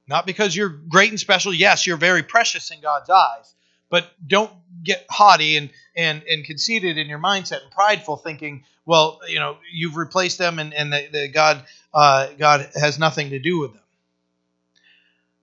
Not 0.07 0.25
because 0.25 0.55
you're 0.55 0.69
great 0.69 1.09
and 1.09 1.19
special. 1.19 1.53
Yes, 1.53 1.85
you're 1.85 1.97
very 1.97 2.23
precious 2.23 2.71
in 2.71 2.79
God's 2.79 3.09
eyes, 3.09 3.53
but 3.89 4.09
don't 4.25 4.51
get 4.81 5.05
haughty 5.09 5.57
and 5.57 5.71
and 5.93 6.23
and 6.23 6.45
conceited 6.45 6.97
in 6.97 7.07
your 7.07 7.19
mindset 7.19 7.61
and 7.63 7.71
prideful, 7.71 8.15
thinking, 8.15 8.63
well, 8.85 9.19
you 9.27 9.39
know, 9.39 9.57
you've 9.73 9.97
replaced 9.97 10.37
them 10.37 10.57
and 10.57 10.73
and 10.73 10.93
the, 10.93 11.09
the 11.11 11.27
God 11.27 11.65
uh, 11.93 12.27
God 12.39 12.69
has 12.75 12.97
nothing 12.97 13.31
to 13.31 13.39
do 13.39 13.59
with 13.59 13.73
them. 13.73 13.83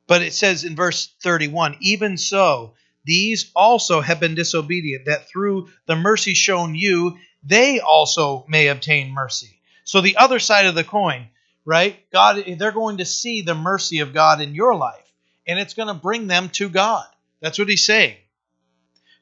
But 0.07 0.23
it 0.23 0.33
says 0.33 0.65
in 0.65 0.75
verse 0.75 1.13
31, 1.21 1.77
even 1.81 2.17
so, 2.17 2.75
these 3.07 3.53
also 3.55 4.01
have 4.01 4.19
been 4.19 4.35
disobedient, 4.35 5.07
that 5.07 5.29
through 5.29 5.69
the 5.87 5.95
mercy 5.95 6.35
shown 6.35 6.75
you, 6.75 7.17
they 7.45 7.79
also 7.79 8.45
may 8.49 8.67
obtain 8.67 9.13
mercy. 9.13 9.61
So 9.85 10.01
the 10.01 10.17
other 10.17 10.41
side 10.41 10.67
of 10.67 10.75
the 10.75 10.83
coin, 10.83 11.29
right? 11.65 11.99
God, 12.11 12.45
they're 12.59 12.73
going 12.73 12.99
to 12.99 13.05
see 13.05 13.43
the 13.43 13.55
mercy 13.55 14.01
of 14.01 14.13
God 14.13 14.41
in 14.41 14.57
your 14.57 14.75
life, 14.75 15.09
and 15.47 15.59
it's 15.59 15.75
going 15.75 15.87
to 15.87 15.95
bring 15.95 16.27
them 16.27 16.49
to 16.51 16.69
God. 16.69 17.07
That's 17.41 17.59
what 17.59 17.69
he's 17.69 17.87
saying. 17.87 18.17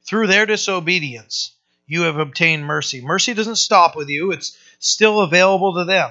Through 0.07 0.29
their 0.29 0.47
disobedience, 0.47 1.53
you 1.87 2.03
have 2.03 2.18
obtained 2.18 2.64
mercy. 2.64 3.03
Mercy 3.03 3.35
doesn't 3.35 3.57
stop 3.57 3.97
with 3.97 4.09
you, 4.09 4.33
it's 4.33 4.57
still 4.79 5.20
available 5.20 5.75
to 5.75 5.85
them. 5.85 6.11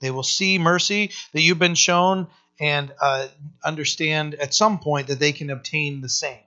They 0.00 0.10
will 0.10 0.24
see 0.24 0.58
mercy 0.58 1.12
that 1.32 1.42
you've 1.42 1.58
been 1.60 1.76
shown 1.76 2.26
and 2.58 2.92
uh, 3.00 3.28
understand 3.64 4.34
at 4.34 4.54
some 4.54 4.80
point 4.80 5.06
that 5.06 5.20
they 5.20 5.32
can 5.32 5.50
obtain 5.50 6.00
the 6.00 6.08
same. 6.08 6.40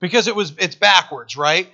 Because 0.00 0.28
it 0.28 0.36
was 0.36 0.52
it's 0.58 0.76
backwards, 0.76 1.36
right? 1.36 1.68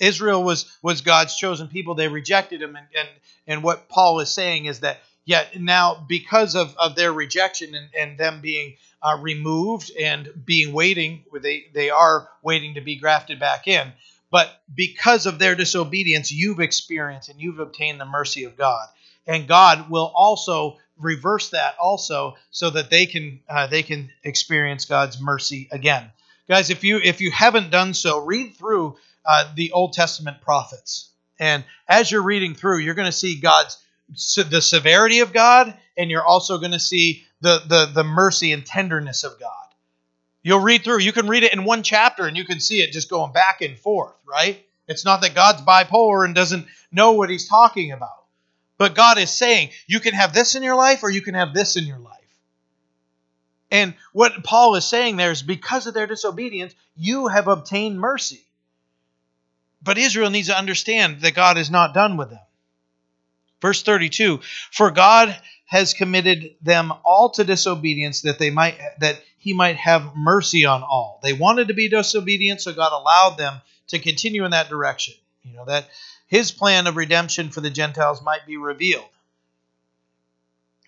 Israel 0.00 0.42
was 0.42 0.70
was 0.82 1.02
God's 1.02 1.36
chosen 1.36 1.68
people. 1.68 1.94
They 1.94 2.08
rejected 2.08 2.62
him, 2.62 2.76
and 2.76 2.86
and, 2.98 3.08
and 3.46 3.62
what 3.62 3.88
Paul 3.88 4.20
is 4.20 4.30
saying 4.30 4.64
is 4.66 4.80
that 4.80 5.00
yet 5.24 5.60
now 5.60 6.04
because 6.08 6.54
of, 6.56 6.74
of 6.78 6.96
their 6.96 7.12
rejection 7.12 7.74
and, 7.74 7.88
and 7.96 8.18
them 8.18 8.40
being 8.40 8.76
uh, 9.02 9.18
removed 9.20 9.92
and 9.98 10.28
being 10.44 10.72
waiting, 10.72 11.24
they 11.40 11.66
they 11.72 11.90
are 11.90 12.28
waiting 12.42 12.74
to 12.74 12.80
be 12.80 12.96
grafted 12.96 13.38
back 13.38 13.68
in. 13.68 13.92
But 14.30 14.50
because 14.72 15.26
of 15.26 15.38
their 15.38 15.54
disobedience, 15.56 16.30
you've 16.32 16.60
experienced 16.60 17.28
and 17.28 17.40
you've 17.40 17.58
obtained 17.58 18.00
the 18.00 18.04
mercy 18.04 18.44
of 18.44 18.56
God, 18.56 18.88
and 19.26 19.48
God 19.48 19.90
will 19.90 20.12
also 20.14 20.78
reverse 20.96 21.50
that 21.50 21.76
also 21.78 22.36
so 22.50 22.70
that 22.70 22.90
they 22.90 23.06
can 23.06 23.40
uh, 23.48 23.66
they 23.66 23.82
can 23.82 24.10
experience 24.22 24.84
God's 24.84 25.20
mercy 25.20 25.68
again. 25.72 26.10
Guys, 26.50 26.68
if 26.68 26.82
you 26.82 26.98
if 26.98 27.20
you 27.20 27.30
haven't 27.30 27.70
done 27.70 27.94
so, 27.94 28.24
read 28.24 28.56
through 28.56 28.96
uh, 29.24 29.52
the 29.54 29.70
Old 29.70 29.92
Testament 29.92 30.40
prophets, 30.40 31.08
and 31.38 31.62
as 31.86 32.10
you're 32.10 32.24
reading 32.24 32.56
through, 32.56 32.78
you're 32.78 32.96
going 32.96 33.06
to 33.06 33.12
see 33.12 33.38
God's 33.38 33.80
the 34.36 34.60
severity 34.60 35.20
of 35.20 35.32
God, 35.32 35.72
and 35.96 36.10
you're 36.10 36.24
also 36.24 36.58
going 36.58 36.72
to 36.72 36.80
see 36.80 37.24
the, 37.40 37.62
the 37.68 37.92
the 37.94 38.02
mercy 38.02 38.50
and 38.50 38.66
tenderness 38.66 39.22
of 39.22 39.38
God. 39.38 39.52
You'll 40.42 40.58
read 40.58 40.82
through. 40.82 40.98
You 40.98 41.12
can 41.12 41.28
read 41.28 41.44
it 41.44 41.52
in 41.52 41.62
one 41.62 41.84
chapter, 41.84 42.26
and 42.26 42.36
you 42.36 42.44
can 42.44 42.58
see 42.58 42.80
it 42.82 42.90
just 42.90 43.08
going 43.08 43.32
back 43.32 43.60
and 43.60 43.78
forth. 43.78 44.16
Right? 44.26 44.66
It's 44.88 45.04
not 45.04 45.20
that 45.20 45.36
God's 45.36 45.62
bipolar 45.62 46.24
and 46.24 46.34
doesn't 46.34 46.66
know 46.90 47.12
what 47.12 47.30
He's 47.30 47.48
talking 47.48 47.92
about. 47.92 48.24
But 48.76 48.96
God 48.96 49.18
is 49.18 49.30
saying, 49.30 49.70
you 49.86 50.00
can 50.00 50.14
have 50.14 50.34
this 50.34 50.56
in 50.56 50.64
your 50.64 50.74
life 50.74 51.04
or 51.04 51.10
you 51.10 51.22
can 51.22 51.34
have 51.34 51.54
this 51.54 51.76
in 51.76 51.84
your 51.84 51.98
life. 51.98 52.19
And 53.70 53.94
what 54.12 54.42
Paul 54.42 54.74
is 54.74 54.84
saying 54.84 55.16
there 55.16 55.30
is 55.30 55.42
because 55.42 55.86
of 55.86 55.94
their 55.94 56.06
disobedience, 56.06 56.74
you 56.96 57.28
have 57.28 57.48
obtained 57.48 58.00
mercy. 58.00 58.44
But 59.82 59.98
Israel 59.98 60.30
needs 60.30 60.48
to 60.48 60.58
understand 60.58 61.20
that 61.20 61.34
God 61.34 61.56
is 61.56 61.70
not 61.70 61.94
done 61.94 62.16
with 62.16 62.30
them. 62.30 62.40
Verse 63.60 63.82
32 63.82 64.40
For 64.72 64.90
God 64.90 65.38
has 65.66 65.94
committed 65.94 66.56
them 66.62 66.92
all 67.04 67.30
to 67.30 67.44
disobedience 67.44 68.22
that 68.22 68.38
they 68.38 68.50
might 68.50 68.78
that 68.98 69.22
he 69.38 69.52
might 69.52 69.76
have 69.76 70.16
mercy 70.16 70.66
on 70.66 70.82
all. 70.82 71.20
They 71.22 71.32
wanted 71.32 71.68
to 71.68 71.74
be 71.74 71.88
disobedient, 71.88 72.60
so 72.60 72.72
God 72.72 72.92
allowed 72.92 73.38
them 73.38 73.60
to 73.88 73.98
continue 73.98 74.44
in 74.44 74.50
that 74.50 74.68
direction. 74.68 75.14
You 75.42 75.54
know, 75.54 75.64
that 75.66 75.88
his 76.26 76.52
plan 76.52 76.86
of 76.86 76.96
redemption 76.96 77.50
for 77.50 77.60
the 77.60 77.70
Gentiles 77.70 78.22
might 78.22 78.46
be 78.46 78.56
revealed. 78.56 79.08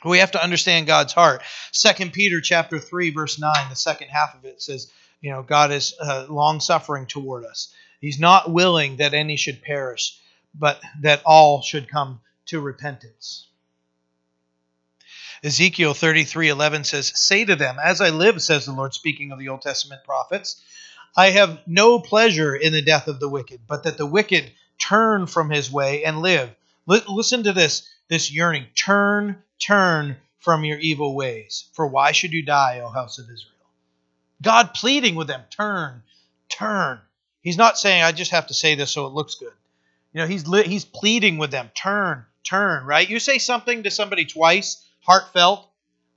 We 0.05 0.19
have 0.19 0.33
to 0.33 0.43
understand 0.43 0.87
God's 0.87 1.12
heart. 1.12 1.43
Second 1.71 2.12
Peter 2.12 2.41
chapter 2.41 2.79
3 2.79 3.11
verse 3.11 3.38
9, 3.38 3.53
the 3.71 3.77
second 3.77 4.09
half 4.09 4.35
of 4.35 4.45
it 4.45 4.61
says, 4.61 4.91
you 5.21 5.31
know, 5.31 5.43
God 5.43 5.71
is 5.71 5.95
uh, 6.01 6.27
long 6.29 6.61
suffering 6.61 7.07
toward 7.07 7.45
us. 7.45 7.73
He's 8.01 8.19
not 8.19 8.51
willing 8.51 8.97
that 8.97 9.15
any 9.15 9.37
should 9.37 9.62
perish, 9.62 10.19
but 10.55 10.81
that 11.03 11.23
all 11.25 11.62
should 11.62 11.88
come 11.88 12.21
to 12.47 12.61
repentance. 12.61 13.47
Ezekiel 15.45 15.95
33:11 15.95 16.85
says, 16.85 17.12
"Say 17.15 17.45
to 17.45 17.57
them, 17.57 17.77
as 17.83 18.01
I 18.01 18.11
live, 18.11 18.41
says 18.43 18.65
the 18.65 18.73
Lord 18.73 18.95
speaking 18.95 19.33
of 19.33 19.38
the 19.38 19.49
Old 19.49 19.62
Testament 19.62 20.05
prophets, 20.05 20.61
I 21.17 21.31
have 21.31 21.61
no 21.67 21.99
pleasure 21.99 22.55
in 22.55 22.73
the 22.73 22.83
death 22.83 23.09
of 23.09 23.21
the 23.21 23.29
wicked, 23.29 23.61
but 23.67 23.85
that 23.85 23.99
the 23.99 24.07
wicked 24.07 24.53
turn 24.79 25.27
from 25.27 25.51
his 25.51 25.71
way 25.71 26.05
and 26.05 26.23
live. 26.23 26.51
L- 26.91 27.03
listen 27.09 27.45
to 27.45 27.53
this 27.53 27.88
this 28.09 28.33
yearning. 28.33 28.67
Turn, 28.75 29.43
turn 29.64 30.16
from 30.40 30.64
your 30.64 30.79
evil 30.79 31.14
ways. 31.14 31.68
For 31.72 31.87
why 31.87 32.12
should 32.12 32.33
you 32.33 32.42
die, 32.42 32.81
O 32.81 32.88
house 32.88 33.18
of 33.18 33.25
Israel? 33.25 33.53
God 34.42 34.75
pleading 34.75 35.14
with 35.14 35.29
them, 35.29 35.42
turn, 35.51 36.03
turn. 36.48 37.01
He's 37.42 37.57
not 37.57 37.79
saying 37.79 38.03
I 38.03 38.12
just 38.12 38.33
have 38.33 38.48
to 38.48 38.55
say 38.55 38.75
this 38.75 38.90
so 38.90 39.07
it 39.07 39.12
looks 39.12 39.37
good. 39.37 39.53
You 40.12 40.20
know, 40.20 40.27
he's 40.27 40.44
he's 40.64 40.85
pleading 40.85 41.38
with 41.38 41.51
them, 41.51 41.70
turn, 41.75 42.25
turn, 42.44 42.85
right? 42.85 43.09
You 43.09 43.18
say 43.18 43.38
something 43.38 43.85
to 43.85 43.90
somebody 43.90 44.25
twice, 44.25 44.85
heartfelt, 45.01 45.68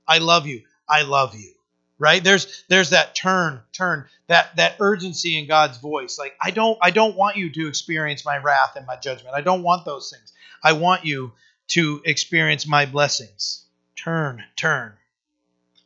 I 0.06 0.18
love 0.18 0.46
you. 0.46 0.62
I 0.88 1.02
love 1.02 1.34
you 1.34 1.56
right 1.98 2.22
there's 2.22 2.64
there's 2.68 2.90
that 2.90 3.14
turn 3.14 3.60
turn 3.72 4.04
that 4.26 4.54
that 4.56 4.76
urgency 4.80 5.38
in 5.38 5.46
god's 5.46 5.78
voice 5.78 6.18
like 6.18 6.36
i 6.40 6.50
don't 6.50 6.78
i 6.82 6.90
don't 6.90 7.16
want 7.16 7.36
you 7.36 7.50
to 7.50 7.68
experience 7.68 8.24
my 8.24 8.36
wrath 8.36 8.76
and 8.76 8.86
my 8.86 8.96
judgment 8.96 9.34
i 9.34 9.40
don't 9.40 9.62
want 9.62 9.84
those 9.84 10.10
things 10.10 10.32
i 10.62 10.72
want 10.72 11.04
you 11.04 11.32
to 11.68 12.00
experience 12.04 12.66
my 12.66 12.86
blessings. 12.86 13.64
Turn 13.96 14.44
turn 14.56 14.94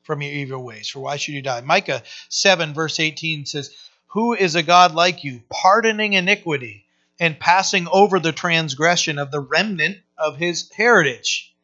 from 0.03 0.23
your 0.23 0.33
evil 0.33 0.65
ways 0.65 0.89
for 0.89 1.01
why 1.01 1.17
should 1.17 1.35
you 1.35 1.43
die? 1.43 1.61
Micah 1.61 2.03
7 2.29 2.75
verse 2.75 2.99
18 2.99 3.47
says 3.47 3.75
who 4.09 4.35
is 4.35 4.57
a 4.57 4.63
god 4.63 4.95
like 4.95 5.23
you 5.23 5.41
pardoning 5.49 6.15
iniquity 6.15 6.85
and 7.21 7.39
passing 7.39 7.87
over 7.93 8.19
the 8.19 8.33
transgression 8.33 9.19
of 9.19 9.31
the 9.31 9.41
remnant 9.41 9.99
of 10.19 10.37
his 10.37 10.71
heritage? 10.73 11.55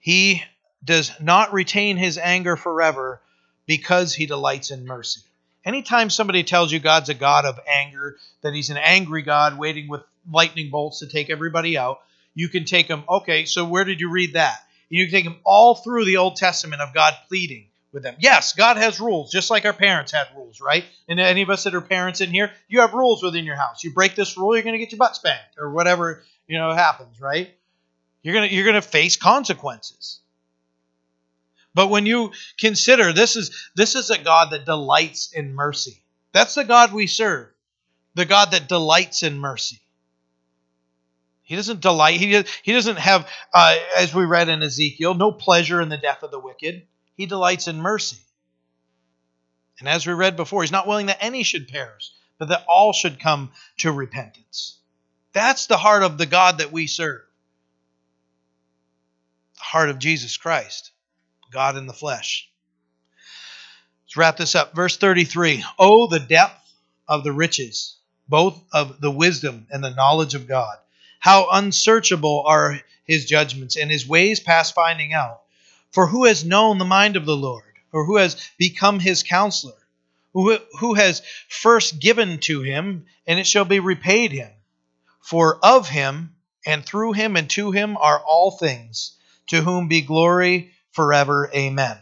He 0.00 0.42
does 0.84 1.12
not 1.20 1.52
retain 1.52 1.96
his 1.96 2.18
anger 2.18 2.56
forever 2.56 3.20
because 3.66 4.12
he 4.12 4.26
delights 4.26 4.70
in 4.70 4.84
mercy. 4.84 5.20
Anytime 5.64 6.10
somebody 6.10 6.42
tells 6.42 6.72
you 6.72 6.80
God's 6.80 7.08
a 7.08 7.14
God 7.14 7.44
of 7.44 7.60
anger, 7.68 8.16
that 8.40 8.52
he's 8.52 8.70
an 8.70 8.76
angry 8.76 9.22
God 9.22 9.56
waiting 9.56 9.88
with 9.88 10.02
lightning 10.28 10.70
bolts 10.70 10.98
to 10.98 11.06
take 11.06 11.30
everybody 11.30 11.78
out, 11.78 12.00
you 12.34 12.48
can 12.48 12.64
take 12.64 12.88
them, 12.88 13.04
okay, 13.08 13.44
so 13.44 13.64
where 13.64 13.84
did 13.84 14.00
you 14.00 14.10
read 14.10 14.34
that? 14.34 14.58
You 14.88 15.06
can 15.06 15.12
take 15.12 15.24
them 15.24 15.40
all 15.44 15.74
through 15.74 16.04
the 16.04 16.18
Old 16.18 16.36
Testament 16.36 16.82
of 16.82 16.94
God 16.94 17.14
pleading 17.28 17.68
with 17.92 18.02
them. 18.02 18.16
Yes, 18.18 18.54
God 18.54 18.76
has 18.78 19.00
rules, 19.00 19.30
just 19.30 19.50
like 19.50 19.64
our 19.64 19.72
parents 19.72 20.12
had 20.12 20.28
rules, 20.34 20.60
right? 20.60 20.84
And 21.08 21.20
any 21.20 21.42
of 21.42 21.50
us 21.50 21.64
that 21.64 21.74
are 21.74 21.80
parents 21.80 22.20
in 22.20 22.30
here, 22.30 22.50
you 22.68 22.80
have 22.80 22.94
rules 22.94 23.22
within 23.22 23.44
your 23.44 23.56
house. 23.56 23.84
You 23.84 23.92
break 23.92 24.14
this 24.14 24.36
rule, 24.36 24.54
you're 24.54 24.62
going 24.62 24.74
to 24.74 24.78
get 24.78 24.92
your 24.92 24.98
butt 24.98 25.16
spanked 25.16 25.56
or 25.58 25.70
whatever, 25.70 26.22
you 26.46 26.58
know, 26.58 26.72
happens, 26.72 27.20
right? 27.20 27.50
You're 28.22 28.34
going 28.34 28.48
to 28.48 28.54
you're 28.54 28.64
going 28.64 28.80
to 28.80 28.82
face 28.82 29.16
consequences. 29.16 30.20
But 31.74 31.88
when 31.88 32.06
you 32.06 32.32
consider 32.58 33.12
this 33.12 33.36
is 33.36 33.70
this 33.74 33.94
is 33.94 34.10
a 34.10 34.18
God 34.18 34.50
that 34.52 34.64
delights 34.64 35.32
in 35.32 35.54
mercy. 35.54 36.02
That's 36.32 36.54
the 36.54 36.64
God 36.64 36.92
we 36.92 37.06
serve. 37.06 37.48
The 38.14 38.24
God 38.24 38.52
that 38.52 38.68
delights 38.68 39.22
in 39.22 39.38
mercy. 39.38 39.80
He 41.42 41.56
doesn't 41.56 41.80
delight. 41.80 42.20
He, 42.20 42.44
he 42.62 42.72
doesn't 42.72 42.98
have, 42.98 43.28
uh, 43.52 43.76
as 43.98 44.14
we 44.14 44.24
read 44.24 44.48
in 44.48 44.62
Ezekiel, 44.62 45.14
no 45.14 45.32
pleasure 45.32 45.80
in 45.80 45.88
the 45.88 45.96
death 45.96 46.22
of 46.22 46.30
the 46.30 46.38
wicked. 46.38 46.86
He 47.16 47.26
delights 47.26 47.68
in 47.68 47.80
mercy. 47.80 48.18
And 49.80 49.88
as 49.88 50.06
we 50.06 50.12
read 50.12 50.36
before, 50.36 50.62
he's 50.62 50.72
not 50.72 50.86
willing 50.86 51.06
that 51.06 51.22
any 51.22 51.42
should 51.42 51.68
perish, 51.68 52.10
but 52.38 52.48
that 52.48 52.64
all 52.68 52.92
should 52.92 53.18
come 53.18 53.50
to 53.78 53.90
repentance. 53.90 54.78
That's 55.32 55.66
the 55.66 55.76
heart 55.76 56.02
of 56.02 56.18
the 56.18 56.26
God 56.26 56.58
that 56.58 56.72
we 56.72 56.86
serve. 56.86 57.22
The 59.56 59.64
heart 59.64 59.88
of 59.90 59.98
Jesus 59.98 60.36
Christ. 60.36 60.92
God 61.50 61.76
in 61.76 61.86
the 61.86 61.92
flesh. 61.92 62.48
Let's 64.04 64.16
wrap 64.16 64.36
this 64.36 64.54
up. 64.54 64.74
Verse 64.74 64.96
33 64.96 65.64
Oh, 65.78 66.06
the 66.06 66.20
depth 66.20 66.72
of 67.08 67.24
the 67.24 67.32
riches, 67.32 67.96
both 68.28 68.62
of 68.72 69.00
the 69.00 69.10
wisdom 69.10 69.66
and 69.70 69.82
the 69.82 69.90
knowledge 69.90 70.34
of 70.34 70.48
God. 70.48 70.76
How 71.22 71.46
unsearchable 71.52 72.42
are 72.48 72.80
his 73.04 73.26
judgments 73.26 73.76
and 73.76 73.88
his 73.88 74.08
ways 74.08 74.40
past 74.40 74.74
finding 74.74 75.12
out. 75.12 75.42
For 75.92 76.08
who 76.08 76.24
has 76.24 76.44
known 76.44 76.78
the 76.78 76.84
mind 76.84 77.14
of 77.14 77.26
the 77.26 77.36
Lord, 77.36 77.62
or 77.92 78.04
who 78.04 78.16
has 78.16 78.36
become 78.58 78.98
his 78.98 79.22
counselor? 79.22 79.78
Who, 80.32 80.58
who 80.80 80.94
has 80.94 81.22
first 81.48 82.00
given 82.00 82.40
to 82.40 82.62
him, 82.62 83.06
and 83.24 83.38
it 83.38 83.46
shall 83.46 83.64
be 83.64 83.78
repaid 83.78 84.32
him? 84.32 84.50
For 85.20 85.64
of 85.64 85.88
him, 85.88 86.34
and 86.66 86.84
through 86.84 87.12
him, 87.12 87.36
and 87.36 87.48
to 87.50 87.70
him 87.70 87.96
are 87.98 88.18
all 88.18 88.50
things, 88.50 89.12
to 89.46 89.60
whom 89.60 89.86
be 89.86 90.00
glory 90.00 90.72
forever. 90.90 91.48
Amen. 91.54 91.98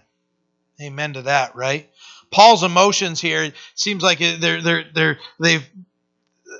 Amen 0.81 1.13
to 1.13 1.23
that, 1.23 1.55
right? 1.57 1.91
Paul's 2.31 2.63
emotions 2.63 3.21
here 3.21 3.53
seems 3.75 4.03
like 4.03 4.21
they're 4.21 4.63
they're 4.63 4.85
they're 4.95 5.19
they've 5.39 5.69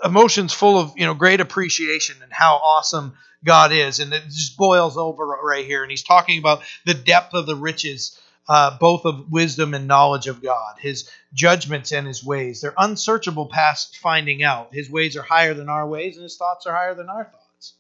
emotions 0.05 0.53
full 0.53 0.79
of 0.79 0.93
you 0.97 1.07
know 1.07 1.15
great 1.15 1.41
appreciation 1.41 2.17
and 2.23 2.33
how 2.33 2.57
awesome 2.57 3.15
God 3.45 3.73
is, 3.73 4.01
and 4.01 4.13
it 4.13 4.25
just 4.25 4.57
boils 4.57 4.97
over 4.97 5.25
right 5.25 5.65
here. 5.65 5.83
And 5.83 5.91
he's 5.91 6.03
talking 6.03 6.39
about 6.39 6.63
the 6.85 6.95
depth 6.95 7.35
of 7.35 7.47
the 7.47 7.57
riches, 7.57 8.19
uh, 8.49 8.77
both 8.79 9.05
of 9.05 9.31
wisdom 9.31 9.75
and 9.75 9.87
knowledge 9.87 10.27
of 10.27 10.43
God, 10.43 10.77
His 10.79 11.11
judgments 11.33 11.93
and 11.93 12.07
His 12.07 12.25
ways. 12.25 12.61
They're 12.61 12.75
unsearchable 12.77 13.47
past 13.47 13.97
finding 13.99 14.43
out. 14.43 14.75
His 14.75 14.91
ways 14.91 15.17
are 15.17 15.23
higher 15.23 15.55
than 15.55 15.69
our 15.69 15.87
ways, 15.87 16.17
and 16.17 16.25
His 16.25 16.37
thoughts 16.37 16.67
are 16.67 16.75
higher 16.75 16.95
than 16.95 17.09
our 17.09 17.25
thoughts. 17.25 17.75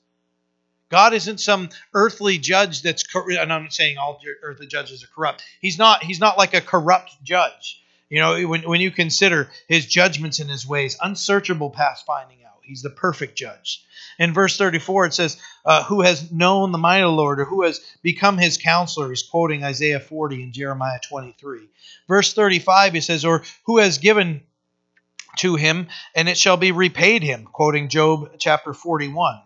God 0.90 1.14
isn't 1.14 1.38
some 1.38 1.68
earthly 1.94 2.38
judge 2.38 2.82
that's, 2.82 3.04
and 3.14 3.52
I'm 3.52 3.62
not 3.64 3.72
saying 3.72 3.96
all 3.96 4.20
earthly 4.42 4.66
judges 4.66 5.04
are 5.04 5.08
corrupt. 5.14 5.44
He's 5.60 5.78
not. 5.78 6.02
He's 6.02 6.20
not 6.20 6.36
like 6.36 6.54
a 6.54 6.60
corrupt 6.60 7.22
judge. 7.22 7.80
You 8.10 8.20
know, 8.20 8.46
when, 8.48 8.68
when 8.68 8.80
you 8.80 8.90
consider 8.90 9.50
his 9.68 9.86
judgments 9.86 10.40
and 10.40 10.50
his 10.50 10.66
ways, 10.66 10.98
unsearchable 11.00 11.70
past 11.70 12.04
finding 12.04 12.38
out. 12.44 12.58
He's 12.62 12.82
the 12.82 12.90
perfect 12.90 13.36
judge. 13.36 13.84
In 14.18 14.34
verse 14.34 14.56
34, 14.56 15.06
it 15.06 15.14
says, 15.14 15.36
uh, 15.64 15.84
Who 15.84 16.02
has 16.02 16.30
known 16.30 16.72
the 16.72 16.78
mind 16.78 17.04
of 17.04 17.10
the 17.10 17.16
Lord, 17.16 17.40
or 17.40 17.44
who 17.44 17.62
has 17.62 17.80
become 18.02 18.36
his 18.36 18.58
counselor? 18.58 19.08
He's 19.08 19.22
quoting 19.22 19.64
Isaiah 19.64 20.00
40 20.00 20.42
and 20.42 20.52
Jeremiah 20.52 20.98
23. 21.08 21.68
Verse 22.06 22.32
35, 22.32 22.92
he 22.92 23.00
says, 23.00 23.24
Or 23.24 23.42
who 23.64 23.78
has 23.78 23.98
given 23.98 24.42
to 25.38 25.56
him, 25.56 25.88
and 26.14 26.28
it 26.28 26.36
shall 26.36 26.56
be 26.56 26.72
repaid 26.72 27.22
him, 27.22 27.44
quoting 27.44 27.88
Job 27.88 28.32
chapter 28.38 28.74
41. 28.74 29.40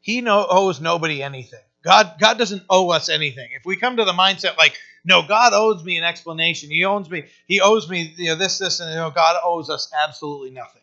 He 0.00 0.20
no, 0.22 0.46
owes 0.48 0.80
nobody 0.80 1.22
anything. 1.22 1.60
God, 1.82 2.16
God 2.18 2.36
doesn't 2.36 2.64
owe 2.68 2.90
us 2.90 3.08
anything. 3.08 3.50
If 3.52 3.64
we 3.64 3.76
come 3.76 3.96
to 3.96 4.04
the 4.04 4.12
mindset 4.12 4.56
like, 4.56 4.78
no, 5.04 5.22
God 5.22 5.52
owes 5.52 5.82
me 5.84 5.96
an 5.96 6.04
explanation. 6.04 6.70
He 6.70 6.84
owes 6.84 7.08
me, 7.08 7.24
He 7.46 7.60
owes 7.60 7.88
me 7.88 8.14
you 8.16 8.30
know, 8.30 8.34
this, 8.36 8.58
this, 8.58 8.80
and 8.80 8.90
you 8.90 8.96
know, 8.96 9.10
God 9.10 9.36
owes 9.44 9.70
us 9.70 9.92
absolutely 10.06 10.50
nothing. 10.50 10.82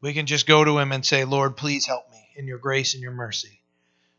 We 0.00 0.14
can 0.14 0.26
just 0.26 0.46
go 0.46 0.64
to 0.64 0.78
Him 0.78 0.92
and 0.92 1.04
say, 1.04 1.24
Lord, 1.24 1.56
please 1.56 1.86
help 1.86 2.10
me 2.10 2.28
in 2.36 2.46
your 2.46 2.58
grace 2.58 2.94
and 2.94 3.02
your 3.02 3.12
mercy. 3.12 3.60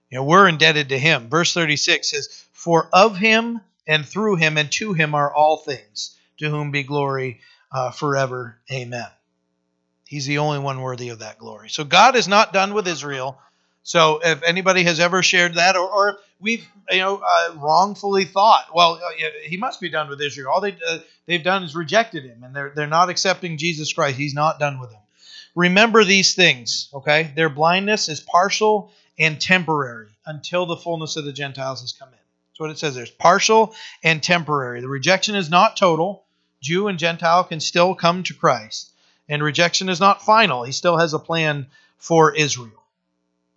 You 0.10 0.18
know, 0.18 0.24
we're 0.26 0.48
indebted 0.48 0.90
to 0.90 1.00
Him. 1.00 1.30
Verse 1.30 1.54
36 1.54 2.12
says, 2.12 2.46
For 2.52 2.90
of 2.92 3.18
Him 3.18 3.62
and 3.88 4.06
through 4.06 4.36
Him 4.36 4.58
and 4.58 4.72
to 4.74 4.94
Him 4.94 5.16
are 5.16 5.34
all 5.34 5.58
things, 5.58 6.18
to 6.38 6.50
whom 6.50 6.72
be 6.72 6.84
glory 6.84 7.40
uh, 7.72 7.92
forever. 7.92 8.58
Amen. 8.72 9.08
He's 10.06 10.26
the 10.26 10.40
only 10.40 10.60
one 10.60 10.82
worthy 10.82 11.10
of 11.10 11.20
that 11.20 11.40
glory. 11.40 11.70
So 11.70 11.86
God 11.86 12.18
is 12.18 12.28
not 12.28 12.52
done 12.52 12.74
with 12.74 12.88
Israel. 12.88 13.40
So 13.84 14.20
if 14.24 14.44
anybody 14.44 14.84
has 14.84 15.00
ever 15.00 15.24
shared 15.24 15.56
that, 15.56 15.76
or, 15.76 15.90
or 15.90 16.20
we've 16.40 16.66
you 16.90 17.00
know 17.00 17.22
uh, 17.24 17.54
wrongfully 17.56 18.26
thought, 18.26 18.74
well, 18.74 18.96
uh, 18.96 19.26
he 19.44 19.58
must 19.58 19.82
be 19.82 19.90
done 19.90 20.10
with 20.10 20.22
Israel. 20.22 20.52
All 20.54 20.62
they 20.62 20.78
uh, 20.88 21.00
they've 21.26 21.44
done 21.44 21.64
is 21.64 21.76
rejected 21.76 22.24
him, 22.24 22.44
and 22.44 22.56
they're 22.56 22.72
they're 22.76 22.88
not 22.88 23.10
accepting 23.10 23.58
Jesus 23.58 23.92
Christ. 23.94 24.18
He's 24.18 24.34
not 24.34 24.60
done 24.60 24.80
with 24.80 24.92
them. 24.92 25.00
Remember 25.56 26.04
these 26.04 26.36
things, 26.36 26.90
okay? 26.94 27.32
Their 27.36 27.50
blindness 27.50 28.08
is 28.08 28.22
partial 28.22 28.92
and 29.20 29.40
temporary 29.42 30.10
until 30.26 30.66
the 30.66 30.78
fullness 30.78 31.18
of 31.18 31.26
the 31.26 31.34
Gentiles 31.34 31.82
has 31.82 31.92
come 31.92 32.08
in. 32.08 32.14
That's 32.14 32.60
what 32.60 32.70
it 32.70 32.78
says. 32.78 32.96
There's 32.96 33.12
partial 33.12 33.76
and 34.04 34.24
temporary. 34.24 34.82
The 34.82 34.88
rejection 34.88 35.36
is 35.36 35.50
not 35.50 35.76
total. 35.76 36.24
Jew 36.62 36.88
and 36.88 37.00
Gentile 37.00 37.44
can 37.44 37.60
still 37.60 37.96
come 37.96 38.24
to 38.24 38.36
Christ, 38.36 38.92
and 39.28 39.44
rejection 39.44 39.90
is 39.90 40.00
not 40.00 40.24
final. 40.24 40.64
He 40.64 40.72
still 40.72 40.98
has 40.98 41.14
a 41.14 41.20
plan 41.20 41.66
for 41.98 42.34
Israel. 42.36 42.81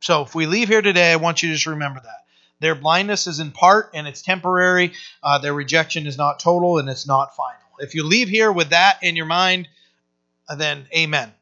So 0.04 0.20
if 0.20 0.34
we 0.34 0.44
leave 0.44 0.68
here 0.68 0.82
today, 0.82 1.12
I 1.12 1.16
want 1.16 1.42
you 1.42 1.48
to 1.48 1.54
just 1.54 1.66
remember 1.66 1.98
that. 1.98 2.26
Their 2.60 2.74
blindness 2.74 3.26
is 3.26 3.40
in 3.40 3.52
part 3.52 3.92
and 3.94 4.06
it's 4.06 4.20
temporary. 4.20 4.92
Uh, 5.22 5.38
their 5.38 5.54
rejection 5.54 6.06
is 6.06 6.18
not 6.18 6.40
total 6.40 6.76
and 6.76 6.90
it's 6.90 7.06
not 7.06 7.34
final. 7.34 7.58
If 7.78 7.94
you 7.94 8.04
leave 8.04 8.28
here 8.28 8.52
with 8.52 8.68
that 8.68 8.98
in 9.02 9.16
your 9.16 9.24
mind, 9.24 9.66
uh, 10.46 10.56
then 10.56 10.86
amen. 10.94 11.32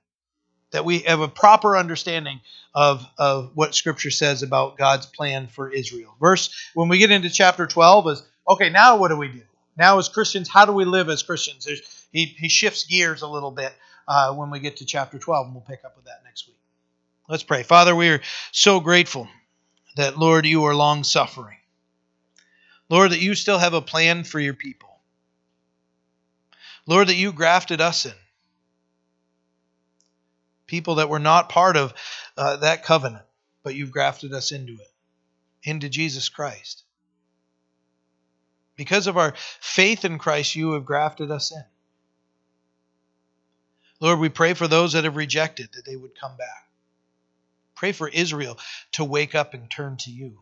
That 0.70 0.84
we 0.84 1.00
have 1.00 1.18
a 1.18 1.26
proper 1.26 1.76
understanding 1.76 2.40
of, 2.72 3.04
of 3.18 3.50
what 3.56 3.74
Scripture 3.74 4.12
says 4.12 4.44
about 4.44 4.78
God's 4.78 5.06
plan 5.06 5.48
for 5.48 5.68
Israel. 5.68 6.14
Verse, 6.20 6.54
when 6.72 6.88
we 6.88 6.98
get 6.98 7.10
into 7.10 7.30
chapter 7.30 7.66
12, 7.66 8.08
is 8.10 8.22
okay, 8.48 8.70
now 8.70 8.96
what 8.96 9.08
do 9.08 9.16
we 9.16 9.26
do? 9.26 9.42
Now, 9.76 9.98
as 9.98 10.08
Christians, 10.08 10.48
how 10.48 10.66
do 10.66 10.72
we 10.72 10.84
live 10.84 11.08
as 11.08 11.24
Christians? 11.24 11.64
There's, 11.64 12.06
he, 12.12 12.26
he 12.26 12.48
shifts 12.48 12.84
gears 12.84 13.22
a 13.22 13.28
little 13.28 13.50
bit 13.50 13.72
uh, 14.06 14.32
when 14.34 14.50
we 14.50 14.60
get 14.60 14.76
to 14.76 14.84
chapter 14.84 15.18
12, 15.18 15.46
and 15.46 15.54
we'll 15.56 15.64
pick 15.64 15.84
up 15.84 15.96
with 15.96 16.04
that 16.04 16.20
next 16.24 16.46
week. 16.46 16.61
Let's 17.28 17.42
pray. 17.42 17.62
Father, 17.62 17.94
we 17.94 18.08
are 18.08 18.20
so 18.50 18.80
grateful 18.80 19.28
that, 19.96 20.18
Lord, 20.18 20.46
you 20.46 20.64
are 20.64 20.74
long 20.74 21.04
suffering. 21.04 21.58
Lord, 22.88 23.12
that 23.12 23.20
you 23.20 23.34
still 23.34 23.58
have 23.58 23.74
a 23.74 23.80
plan 23.80 24.24
for 24.24 24.40
your 24.40 24.54
people. 24.54 24.90
Lord, 26.86 27.08
that 27.08 27.14
you 27.14 27.32
grafted 27.32 27.80
us 27.80 28.06
in. 28.06 28.12
People 30.66 30.96
that 30.96 31.08
were 31.08 31.18
not 31.18 31.48
part 31.48 31.76
of 31.76 31.94
uh, 32.36 32.56
that 32.56 32.84
covenant, 32.84 33.24
but 33.62 33.74
you've 33.74 33.92
grafted 33.92 34.32
us 34.32 34.52
into 34.52 34.74
it, 34.74 34.90
into 35.62 35.88
Jesus 35.88 36.28
Christ. 36.28 36.82
Because 38.76 39.06
of 39.06 39.16
our 39.16 39.34
faith 39.60 40.04
in 40.04 40.18
Christ, 40.18 40.56
you 40.56 40.72
have 40.72 40.84
grafted 40.84 41.30
us 41.30 41.52
in. 41.52 41.62
Lord, 44.00 44.18
we 44.18 44.28
pray 44.28 44.54
for 44.54 44.66
those 44.66 44.94
that 44.94 45.04
have 45.04 45.16
rejected 45.16 45.68
that 45.74 45.84
they 45.84 45.94
would 45.94 46.18
come 46.18 46.36
back. 46.36 46.68
Pray 47.82 47.90
for 47.90 48.06
Israel 48.06 48.60
to 48.92 49.04
wake 49.04 49.34
up 49.34 49.54
and 49.54 49.68
turn 49.68 49.96
to 49.96 50.10
you. 50.12 50.38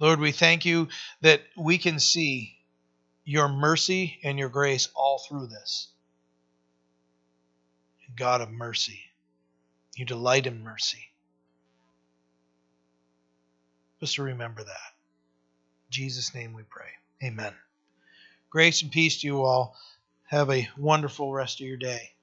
Lord, 0.00 0.18
we 0.18 0.32
thank 0.32 0.64
you 0.64 0.88
that 1.20 1.42
we 1.56 1.78
can 1.78 2.00
see 2.00 2.58
your 3.24 3.46
mercy 3.46 4.18
and 4.24 4.36
your 4.36 4.48
grace 4.48 4.88
all 4.96 5.20
through 5.20 5.46
this. 5.46 5.86
God 8.16 8.40
of 8.40 8.50
mercy, 8.50 8.98
you 9.94 10.04
delight 10.04 10.48
in 10.48 10.64
mercy. 10.64 11.12
Just 14.00 14.16
to 14.16 14.24
remember 14.24 14.64
that. 14.64 14.94
In 15.86 15.92
Jesus' 15.92 16.34
name 16.34 16.54
we 16.54 16.64
pray. 16.64 16.90
Amen. 17.22 17.54
Grace 18.50 18.82
and 18.82 18.90
peace 18.90 19.20
to 19.20 19.28
you 19.28 19.44
all. 19.44 19.76
Have 20.24 20.50
a 20.50 20.68
wonderful 20.76 21.32
rest 21.32 21.60
of 21.60 21.68
your 21.68 21.76
day. 21.76 22.14